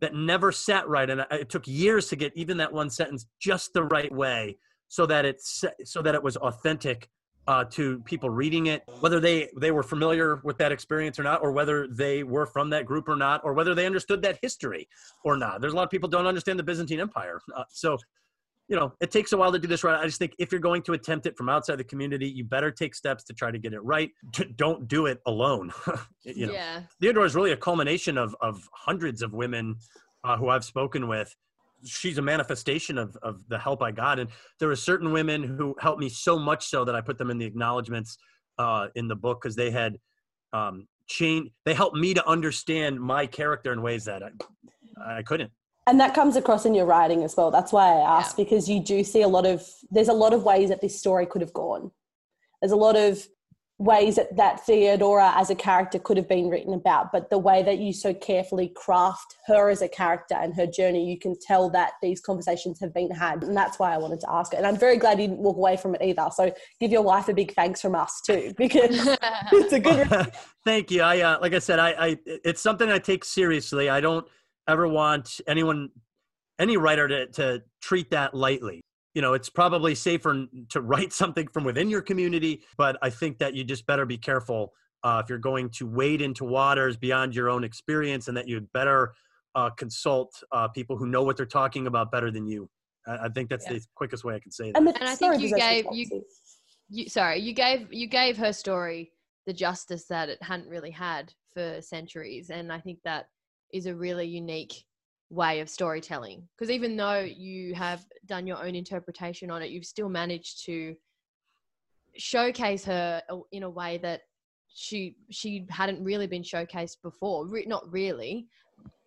[0.00, 3.72] that never sat right, and it took years to get even that one sentence just
[3.72, 4.56] the right way,
[4.88, 7.08] so that it's so that it was authentic
[7.46, 11.42] uh, to people reading it, whether they they were familiar with that experience or not,
[11.42, 14.88] or whether they were from that group or not, or whether they understood that history
[15.24, 15.60] or not.
[15.60, 17.98] There's a lot of people don't understand the Byzantine Empire, uh, so
[18.70, 19.98] you know it takes a while to do this right.
[19.98, 22.70] I just think if you're going to attempt it from outside the community, you better
[22.70, 24.10] take steps to try to get it right.
[24.56, 25.72] Don't do it alone.
[26.22, 26.82] you know, Yeah.
[27.00, 29.76] Theodora is really a culmination of of hundreds of women
[30.22, 31.34] uh, who I've spoken with.
[31.84, 35.74] She's a manifestation of of the help I got, and there were certain women who
[35.80, 38.18] helped me so much so that I put them in the acknowledgments
[38.56, 39.98] uh, in the book because they had
[40.52, 41.50] um, changed.
[41.64, 45.50] They helped me to understand my character in ways that I, I couldn't.
[45.90, 47.50] And that comes across in your writing as well.
[47.50, 50.44] That's why i asked because you do see a lot of there's a lot of
[50.44, 51.90] ways that this story could have gone.
[52.62, 53.26] There's a lot of
[53.78, 57.62] ways that, that theodora as a character could have been written about but the way
[57.62, 61.70] that you so carefully craft her as a character and her journey you can tell
[61.70, 63.42] that these conversations have been had.
[63.42, 64.58] And that's why i wanted to ask it.
[64.58, 66.28] And i'm very glad you didn't walk away from it either.
[66.32, 68.96] So give your wife a big thanks from us too because
[69.52, 70.08] it's a good
[70.64, 71.02] Thank you.
[71.02, 73.88] I uh, like I said, I, I it's something I take seriously.
[73.88, 74.26] I don't
[74.70, 75.90] ever want anyone,
[76.58, 78.80] any writer to to treat that lightly.
[79.14, 83.38] You know, it's probably safer to write something from within your community, but I think
[83.38, 87.34] that you just better be careful uh, if you're going to wade into waters beyond
[87.34, 89.14] your own experience, and that you'd better
[89.54, 92.68] uh, consult uh, people who know what they're talking about better than you.
[93.06, 93.74] I, I think that's Yeah.
[93.78, 94.76] the quickest way I can say that.
[94.76, 96.24] and, the And I think you gave you,
[96.88, 99.12] you sorry you gave you gave her story
[99.46, 103.26] the justice that it hadn't really had for centuries, and I think that
[103.72, 104.84] is a really unique
[105.30, 106.48] way of storytelling.
[106.56, 110.94] Because even though you have done your own interpretation on it, you've still managed to
[112.16, 114.22] showcase her in a way that
[114.72, 117.46] she she hadn't really been showcased before.
[117.46, 118.48] Re- not really,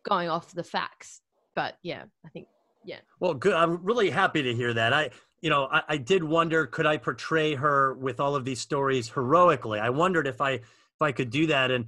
[0.03, 1.21] going off the facts,
[1.55, 2.47] but yeah, I think
[2.85, 3.53] yeah Well, good.
[3.53, 4.93] I'm really happy to hear that.
[4.93, 5.09] I,
[5.41, 9.09] you know, I, I did wonder could I portray her with all of these stories
[9.09, 9.79] heroically.
[9.79, 11.71] I wondered if I if I could do that.
[11.71, 11.85] And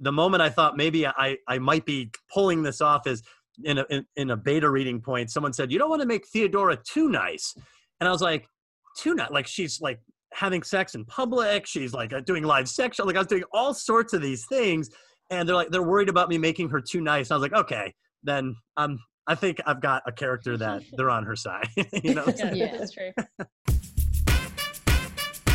[0.00, 3.22] the moment I thought maybe I I might be pulling this off is
[3.64, 5.30] in a in, in a beta reading point.
[5.30, 7.54] Someone said you don't want to make Theodora too nice,
[8.00, 8.48] and I was like,
[8.96, 9.30] too nice.
[9.30, 10.00] Like she's like
[10.32, 11.66] having sex in public.
[11.66, 12.98] She's like uh, doing live sex.
[12.98, 14.90] Like I was doing all sorts of these things,
[15.30, 17.30] and they're like they're worried about me making her too nice.
[17.30, 17.92] And I was like, okay,
[18.22, 21.68] then I'm I think I've got a character that they're on her side.
[22.02, 22.76] you know, Yeah, Yeah.
[22.76, 23.12] that's true.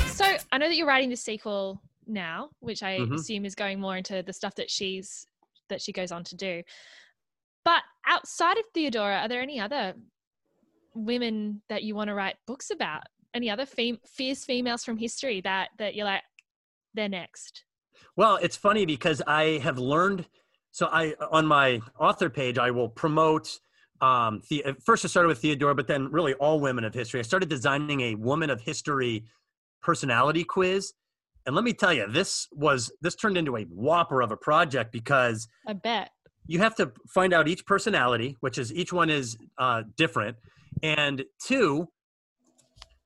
[0.07, 3.15] So I know that you're writing the sequel now, which I Mhm.
[3.15, 5.27] assume is going more into the stuff that she's
[5.69, 6.61] that she goes on to do.
[7.63, 9.95] But outside of Theodora, are there any other
[10.93, 13.03] women that you want to write books about?
[13.33, 16.23] Any other fem- fierce females from history that that you're like,
[16.93, 17.63] they're next?
[18.15, 20.27] Well, it's funny because I have learned.
[20.71, 23.59] So I on my author page, I will promote.
[24.01, 27.19] Um, the, first, I started with Theodora, but then really all women of history.
[27.21, 29.23] I started designing a woman of history
[29.81, 30.93] personality quiz,
[31.45, 34.91] and let me tell you, this was this turned into a whopper of a project
[34.91, 36.11] because I bet.
[36.47, 40.37] you have to find out each personality, which is each one is uh, different,
[40.81, 41.87] and two,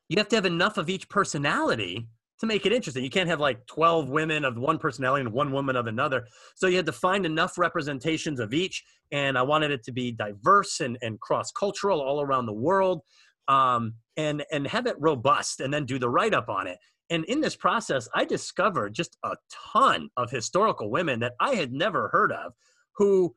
[0.10, 2.08] you have to have enough of each personality
[2.40, 3.04] to make it interesting.
[3.04, 6.28] You can't have like 12 women of one personality and one woman of another.
[6.56, 8.84] So you had to find enough representations of each.
[9.12, 13.02] And I wanted it to be diverse and, and cross cultural all around the world
[13.48, 16.78] um, and, and have it robust and then do the write up on it.
[17.10, 19.36] And in this process, I discovered just a
[19.74, 22.54] ton of historical women that I had never heard of
[22.96, 23.36] who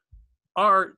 [0.57, 0.95] are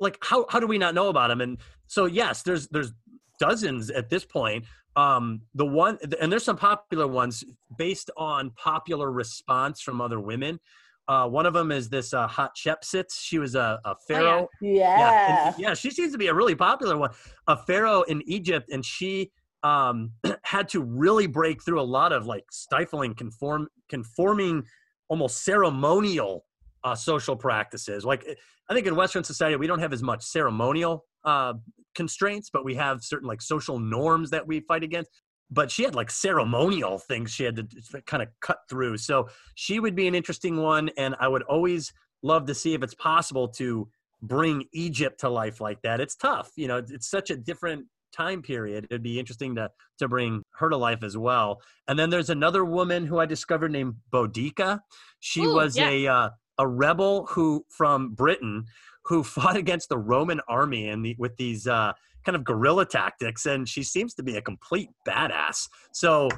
[0.00, 1.40] like, how, how do we not know about them?
[1.40, 2.92] And so, yes, there's, there's
[3.38, 4.64] dozens at this point.
[4.94, 7.42] Um the one and there's some popular ones
[7.78, 10.60] based on popular response from other women.
[11.08, 14.48] Uh one of them is this uh hatshepsut she was a, a pharaoh.
[14.60, 14.98] Yeah.
[14.98, 17.08] yeah, and- yeah she seems to be a really popular one.
[17.46, 19.30] A pharaoh in egypt and she
[19.62, 24.64] um had to really break through a lot of like stifling conform conforming
[25.08, 26.44] almost ceremonial
[26.84, 28.04] uh social practices.
[28.04, 28.26] Like
[28.68, 31.54] i think in western society we don't have as much ceremonial uh
[31.94, 35.10] constraints but we have certain like social norms that we fight against.
[35.50, 37.66] But she had like ceremonial things she had to
[38.06, 38.96] kind of cut through.
[38.96, 41.92] So she would be an interesting one and i would always
[42.22, 43.88] love to see if it's possible to
[44.22, 46.00] bring egypt to life like that.
[46.00, 50.08] It's tough you know it's such a different time period it'd be interesting to to
[50.08, 53.94] bring her to life as well and then there's another woman who i discovered named
[54.12, 54.80] boudica
[55.20, 55.88] she Ooh, was yeah.
[55.88, 58.64] a uh, a rebel who from britain
[59.04, 61.92] who fought against the roman army and the, with these uh
[62.24, 66.28] kind of guerrilla tactics and she seems to be a complete badass so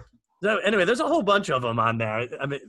[0.42, 2.60] so anyway there's a whole bunch of them on there i mean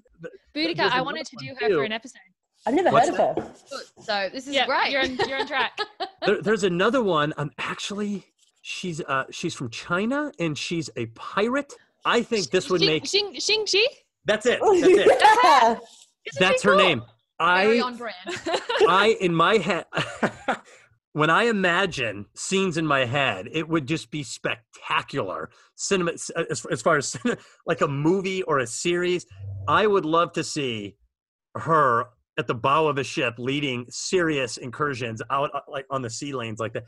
[0.55, 1.75] Boudica, I wanted to do her too.
[1.75, 2.19] for an episode.
[2.65, 3.53] I've never What's heard of her.
[3.69, 4.05] Good.
[4.05, 4.89] So this is Yeah, great.
[4.91, 5.77] you're on, you're on track.
[6.25, 7.33] there, there's another one.
[7.37, 8.25] I'm actually,
[8.65, 11.71] she's uh, she's from China and she's a pirate.
[12.03, 13.03] I think this would Xing, make.
[13.03, 13.87] Xing, Xing Shi?
[14.25, 14.59] That's it.
[14.59, 15.07] That's it.
[15.43, 15.77] yeah.
[16.25, 16.79] Isn't That's her cool?
[16.79, 17.01] name.
[17.39, 18.15] Very I on brand.
[18.89, 19.85] I in my head.
[21.13, 25.49] When I imagine scenes in my head, it would just be spectacular.
[25.75, 27.15] Cinema, as, as far as
[27.65, 29.25] like a movie or a series,
[29.65, 30.97] I would love to see
[31.55, 32.07] her
[32.37, 36.33] at the bow of a ship leading serious incursions out uh, like on the sea
[36.33, 36.83] lanes like that.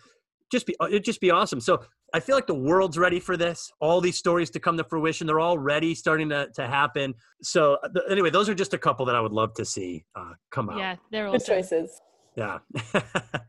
[0.52, 1.60] Just be it'd just be awesome.
[1.60, 1.82] So
[2.14, 3.72] I feel like the world's ready for this.
[3.82, 7.14] All these stories to come to fruition, they're already starting to, to happen.
[7.42, 10.06] So uh, th- anyway, those are just a couple that I would love to see
[10.16, 10.78] uh, come out.
[10.78, 11.56] Yeah, they're Good awesome.
[11.56, 12.02] choices.
[12.38, 12.60] Yeah.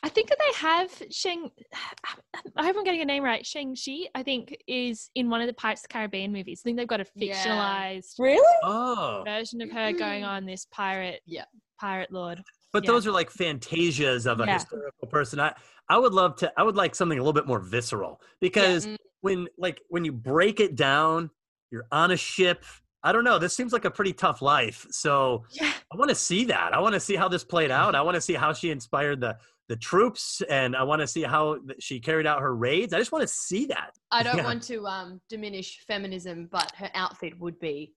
[0.03, 1.51] I think that they have Sheng.
[2.57, 3.45] I hope I'm getting a name right.
[3.47, 6.63] Sheng Shi, I think, is in one of the Pirates of the Caribbean movies.
[6.63, 7.35] I think they've got a Yeah.
[7.35, 8.57] fictionalized Really?
[8.65, 9.23] oh.
[9.27, 11.45] version of her going on this pirate, Yeah.
[11.79, 12.43] pirate lord.
[12.73, 12.91] But Yeah.
[12.93, 14.55] those are like fantasias of a Yeah.
[14.55, 15.41] historical person.
[15.41, 15.55] I,
[15.89, 18.97] I would love to I would like something a little bit more visceral because Mm.
[19.23, 21.31] when like when you break it down,
[21.71, 22.65] you're on a ship.
[23.03, 23.39] I don't know.
[23.39, 24.87] This seems like a pretty tough life.
[24.91, 25.73] So Yeah.
[25.93, 26.75] I want to see that.
[26.75, 27.95] I want to see how this played out.
[27.95, 29.39] I want to see how she inspired the
[29.69, 32.95] the troops and I want to see how she carried out her raids.
[32.95, 33.93] I just want to see that.
[34.11, 34.45] I don't Yeah.
[34.45, 37.93] want to um, diminish feminism, but her outfit would be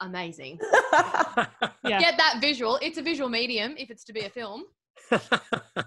[0.00, 0.58] amazing.
[1.84, 2.00] Yeah.
[2.00, 2.80] Get that visual.
[2.82, 4.64] It's a visual medium if it's to be a film.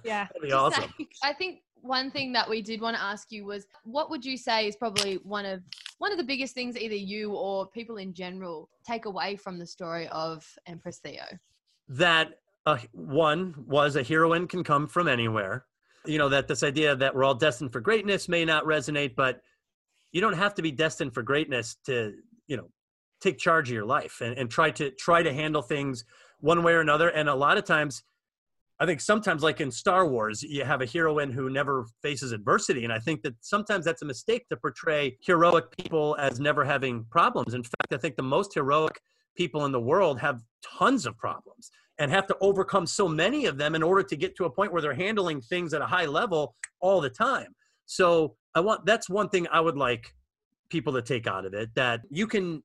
[0.05, 0.27] Yeah.
[0.27, 0.83] That'd be awesome.
[0.83, 1.09] saying.
[1.23, 4.37] I think one thing that we did want to ask you was what would you
[4.37, 5.61] say is probably one of
[5.97, 9.65] one of the biggest things either you or people in general take away from the
[9.65, 11.23] story of Empress Theo?
[11.89, 15.65] that uh, one was a heroine can come from anywhere.
[16.05, 19.41] You know that this idea that we're all destined for greatness may not resonate, but
[20.11, 22.13] you don't have to be destined for greatness to
[22.47, 22.69] you know
[23.21, 26.05] take charge of your life and, and try to try to handle things
[26.39, 27.09] one way or another.
[27.09, 28.03] And a lot of times,
[28.79, 32.85] I think sometimes like in Star Wars, you have a heroine who never faces adversity,
[32.85, 37.05] and I think that sometimes that's a mistake to portray heroic people as never having
[37.09, 37.53] problems.
[37.53, 39.01] In fact, I think the most heroic
[39.35, 43.57] people in the world have tons of problems and have to overcome so many of
[43.57, 46.05] them in order to get to a point where they're handling things at a high
[46.05, 47.53] level all the time.
[47.85, 50.13] So I want that's one thing I would like
[50.69, 52.63] people to take out of it that you can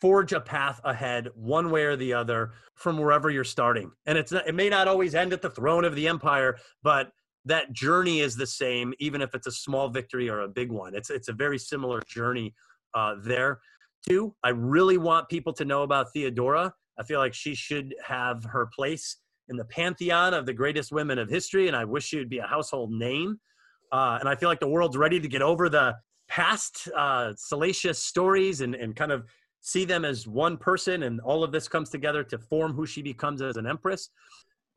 [0.00, 3.90] forge a path ahead one way or the other from wherever you're starting.
[4.06, 7.12] And it's it may not always end at the throne of the empire, but
[7.44, 10.94] that journey is the same even if it's a small victory or a big one.
[10.94, 12.54] It's it's a very similar journey
[12.94, 13.60] uh, there.
[14.08, 16.72] too I really want people to know about Theodora.
[16.98, 19.16] I feel like she should have her place
[19.48, 22.38] in the pantheon of the greatest women of history, and I wish she would be
[22.38, 23.40] a household name.
[23.90, 25.96] Uh, and I feel like the world's ready to get over the
[26.28, 29.24] past uh, salacious stories and, and kind of
[29.60, 33.02] see them as one person, and all of this comes together to form who she
[33.02, 34.10] becomes as an empress.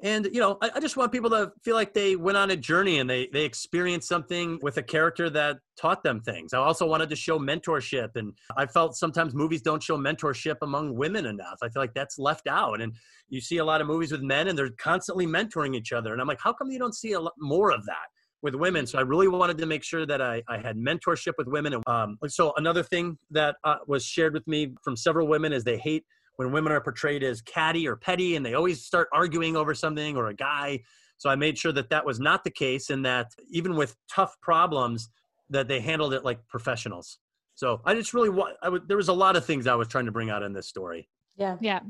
[0.02, 2.58] And you know I, I, just want people to feel like they went on a
[2.58, 6.54] journey and they they experienced something with a character that taught them things.
[6.54, 10.96] I also wanted to show mentorship and i felt sometimes movies don't show mentorship among
[10.96, 11.60] women enough.
[11.62, 12.82] I feel like that's left out.
[12.82, 12.96] And
[13.30, 16.12] you see a lot of movies with men and they're constantly mentoring each other.
[16.12, 18.08] And i'm like how come you don't see a lot more of that
[18.44, 21.48] with women so i really wanted to make sure that i, I had mentorship with
[21.48, 25.52] women and um, so another thing that uh, was shared with me from several women
[25.52, 26.06] is they hate
[26.38, 30.18] when women are portrayed as catty or petty and they always start arguing over something
[30.18, 30.80] or a guy.
[31.18, 34.36] So I made sure that that was not the case and that even with tough
[34.42, 35.10] problems
[35.50, 37.20] that they handled it like professionals.
[37.56, 39.88] So I just really want, I would, there was a lot of things I was
[39.88, 41.08] trying to bring out in this story.
[41.38, 41.58] Yeah.
[41.62, 41.82] Yeah.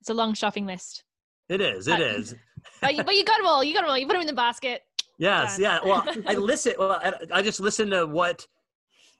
[0.00, 1.04] It's a long shopping list.
[1.48, 1.86] It is.
[1.86, 2.34] It is.
[2.80, 3.62] but, you, but you got them all.
[3.62, 3.98] You got them all.
[3.98, 4.82] You put them in the basket.
[5.22, 5.58] Yes.
[5.58, 5.62] Done.
[5.62, 5.78] Yeah.
[5.84, 6.74] Well, I listen.
[6.78, 8.46] Well, I, I just listen to what,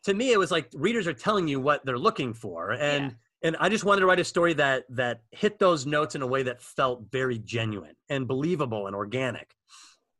[0.05, 2.73] to me, it was like readers are telling you what they're looking for.
[2.73, 6.15] And, Yeah and I just wanted to write a story that that hit those notes
[6.15, 9.55] in a way that felt very genuine and believable and organic,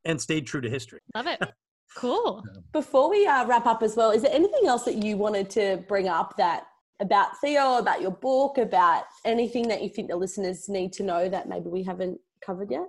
[0.05, 1.01] and stayed true to history.
[1.15, 1.41] Love it.
[1.95, 2.43] Cool.
[2.73, 5.85] Before we uh, wrap up as well, is there anything else that you wanted to
[5.89, 6.65] bring up that
[7.01, 11.29] about Theo, about your book, about anything that you think the listeners need to know
[11.29, 12.89] that maybe we haven't covered yet?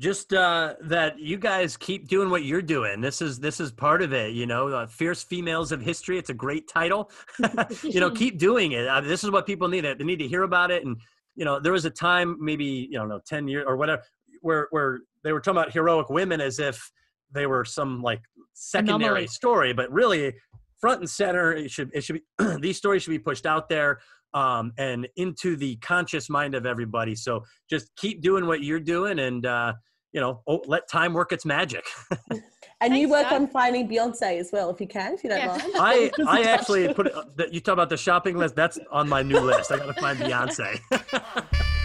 [0.00, 3.00] Just uh, that you guys keep doing what you're doing.
[3.00, 4.32] This is this is part of it.
[4.32, 6.18] You know, uh, fierce females of history.
[6.18, 7.10] It's a great title.
[7.82, 8.86] you know, keep doing it.
[8.86, 9.84] Uh, this is what people need.
[9.84, 9.98] It.
[9.98, 10.84] They need to hear about it.
[10.84, 10.96] And
[11.34, 14.02] you know, there was a time, maybe you know, ten years or whatever,
[14.40, 16.90] where where they were talking about heroic women as if
[17.32, 18.20] they were some like
[18.54, 19.26] secondary Anomaly.
[19.26, 20.34] story, but really
[20.80, 21.52] front and center.
[21.52, 23.98] It should it should be these stories should be pushed out there
[24.34, 27.14] um, and into the conscious mind of everybody.
[27.14, 29.44] So just keep doing what you're doing and.
[29.46, 29.72] Uh,
[30.10, 31.84] you know, oh, let time work its magic.
[32.80, 33.32] And you work Doug.
[33.42, 35.46] on finding Beyonce as well, if you can, if you don't Yeah.
[35.48, 35.72] mind.
[35.76, 38.54] I I actually put it, you talk about the shopping list.
[38.54, 39.72] That's on my new list.
[39.72, 40.78] I got to find Beyonce.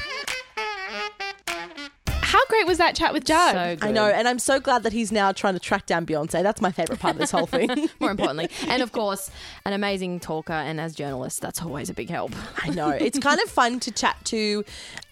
[2.43, 3.51] How great was that chat with Joe?
[3.53, 3.77] So.
[3.87, 6.43] I know, and I'm so glad that he's now trying to track down Beyonce.
[6.43, 7.69] That's my favorite part of this whole thing.
[8.01, 9.31] More importantly, and of course,
[9.65, 12.33] an amazing talker, and as journalists, that's always a big help.
[12.61, 12.89] I know.
[12.89, 14.65] It's kind of fun to chat to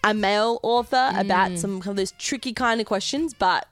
[0.04, 1.58] a male author about mm.
[1.58, 3.66] some kind of those tricky kind of questions, but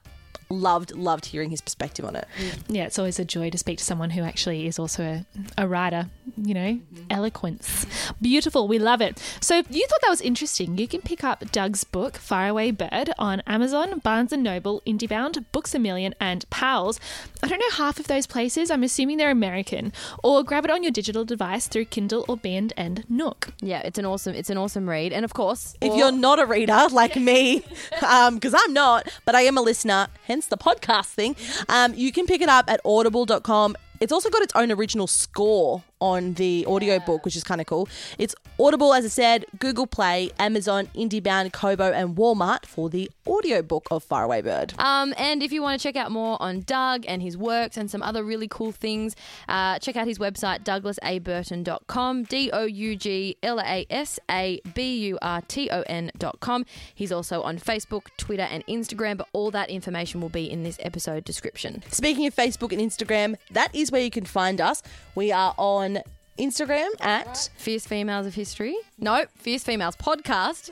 [0.51, 2.27] loved, loved hearing his perspective on it.
[2.37, 2.63] Mm.
[2.69, 5.25] Yeah, it's always a joy to speak to someone who actually is also a,
[5.57, 7.03] a writer, you know, mm-hmm.
[7.09, 7.85] eloquence.
[8.21, 8.67] Beautiful.
[8.67, 9.21] We love it.
[9.39, 13.11] So if you thought that was interesting, you can pick up Doug's book, Faraway Bird,
[13.17, 16.99] on Amazon, Barnes & Noble, IndieBound, Books A Million, and Powell's.
[17.43, 18.69] I don't know half of those places.
[18.69, 19.93] I'm assuming they're American.
[20.23, 23.53] Or grab it on your digital device through Kindle or Band and Nook.
[23.61, 26.39] Yeah, it's an awesome, it's an awesome read, and of course, If all- you're not
[26.39, 27.63] a reader like me,
[28.07, 31.35] um, because I'm not, but I am a listener, hence the podcast thing,
[31.69, 33.75] um, you can pick it up at audible.com.
[33.99, 37.87] It's also got its own original score on the audiobook, which is kind of cool.
[38.17, 43.87] It's Audible, as I said, Google Play, Amazon, IndieBound, Kobo, and Walmart for the audiobook
[43.89, 44.73] of Faraway Bird.
[44.77, 47.89] Um, and if you want to check out more on Doug and his works and
[47.89, 49.15] some other really cool things,
[49.49, 54.97] uh, check out his website, douglasaburton.com, D O U G L A S A B
[55.07, 56.65] U R T O N.com.
[56.93, 60.77] He's also on Facebook, Twitter, and Instagram, but all that information will be in this
[60.81, 61.81] episode description.
[61.89, 64.83] Speaking of Facebook and Instagram, that is where you can find us.
[65.15, 65.53] We are
[65.97, 66.03] on
[66.37, 68.75] Instagram at Fierce Females of History.
[68.97, 70.71] No, Fierce Females Podcast.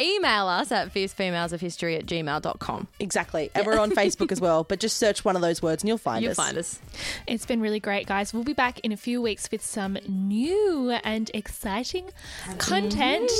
[0.00, 2.88] Email us at fiercefemalesofhistory at gmail.com.
[3.00, 4.64] exactly, and we're on Facebook as well.
[4.64, 6.22] But just search one of those words and you'll find us.
[6.22, 6.36] You'll us.
[6.36, 6.80] find us.
[7.26, 8.32] It's been really great, guys.
[8.32, 12.10] We'll be back in a few weeks with some new and exciting
[12.58, 13.30] content.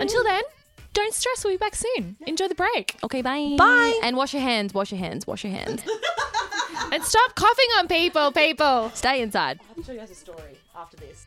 [0.00, 0.42] Until then,
[0.92, 1.44] don't stress.
[1.44, 2.16] We'll be back soon.
[2.26, 2.96] Enjoy the break.
[3.04, 3.54] Okay, bye.
[3.56, 3.98] Bye.
[4.02, 5.82] And wash your hands, wash your hands, wash your hands.
[6.90, 8.90] And stop coughing on people, people.
[8.94, 9.60] Stay inside.
[9.76, 11.26] I'll show you guys a story after this.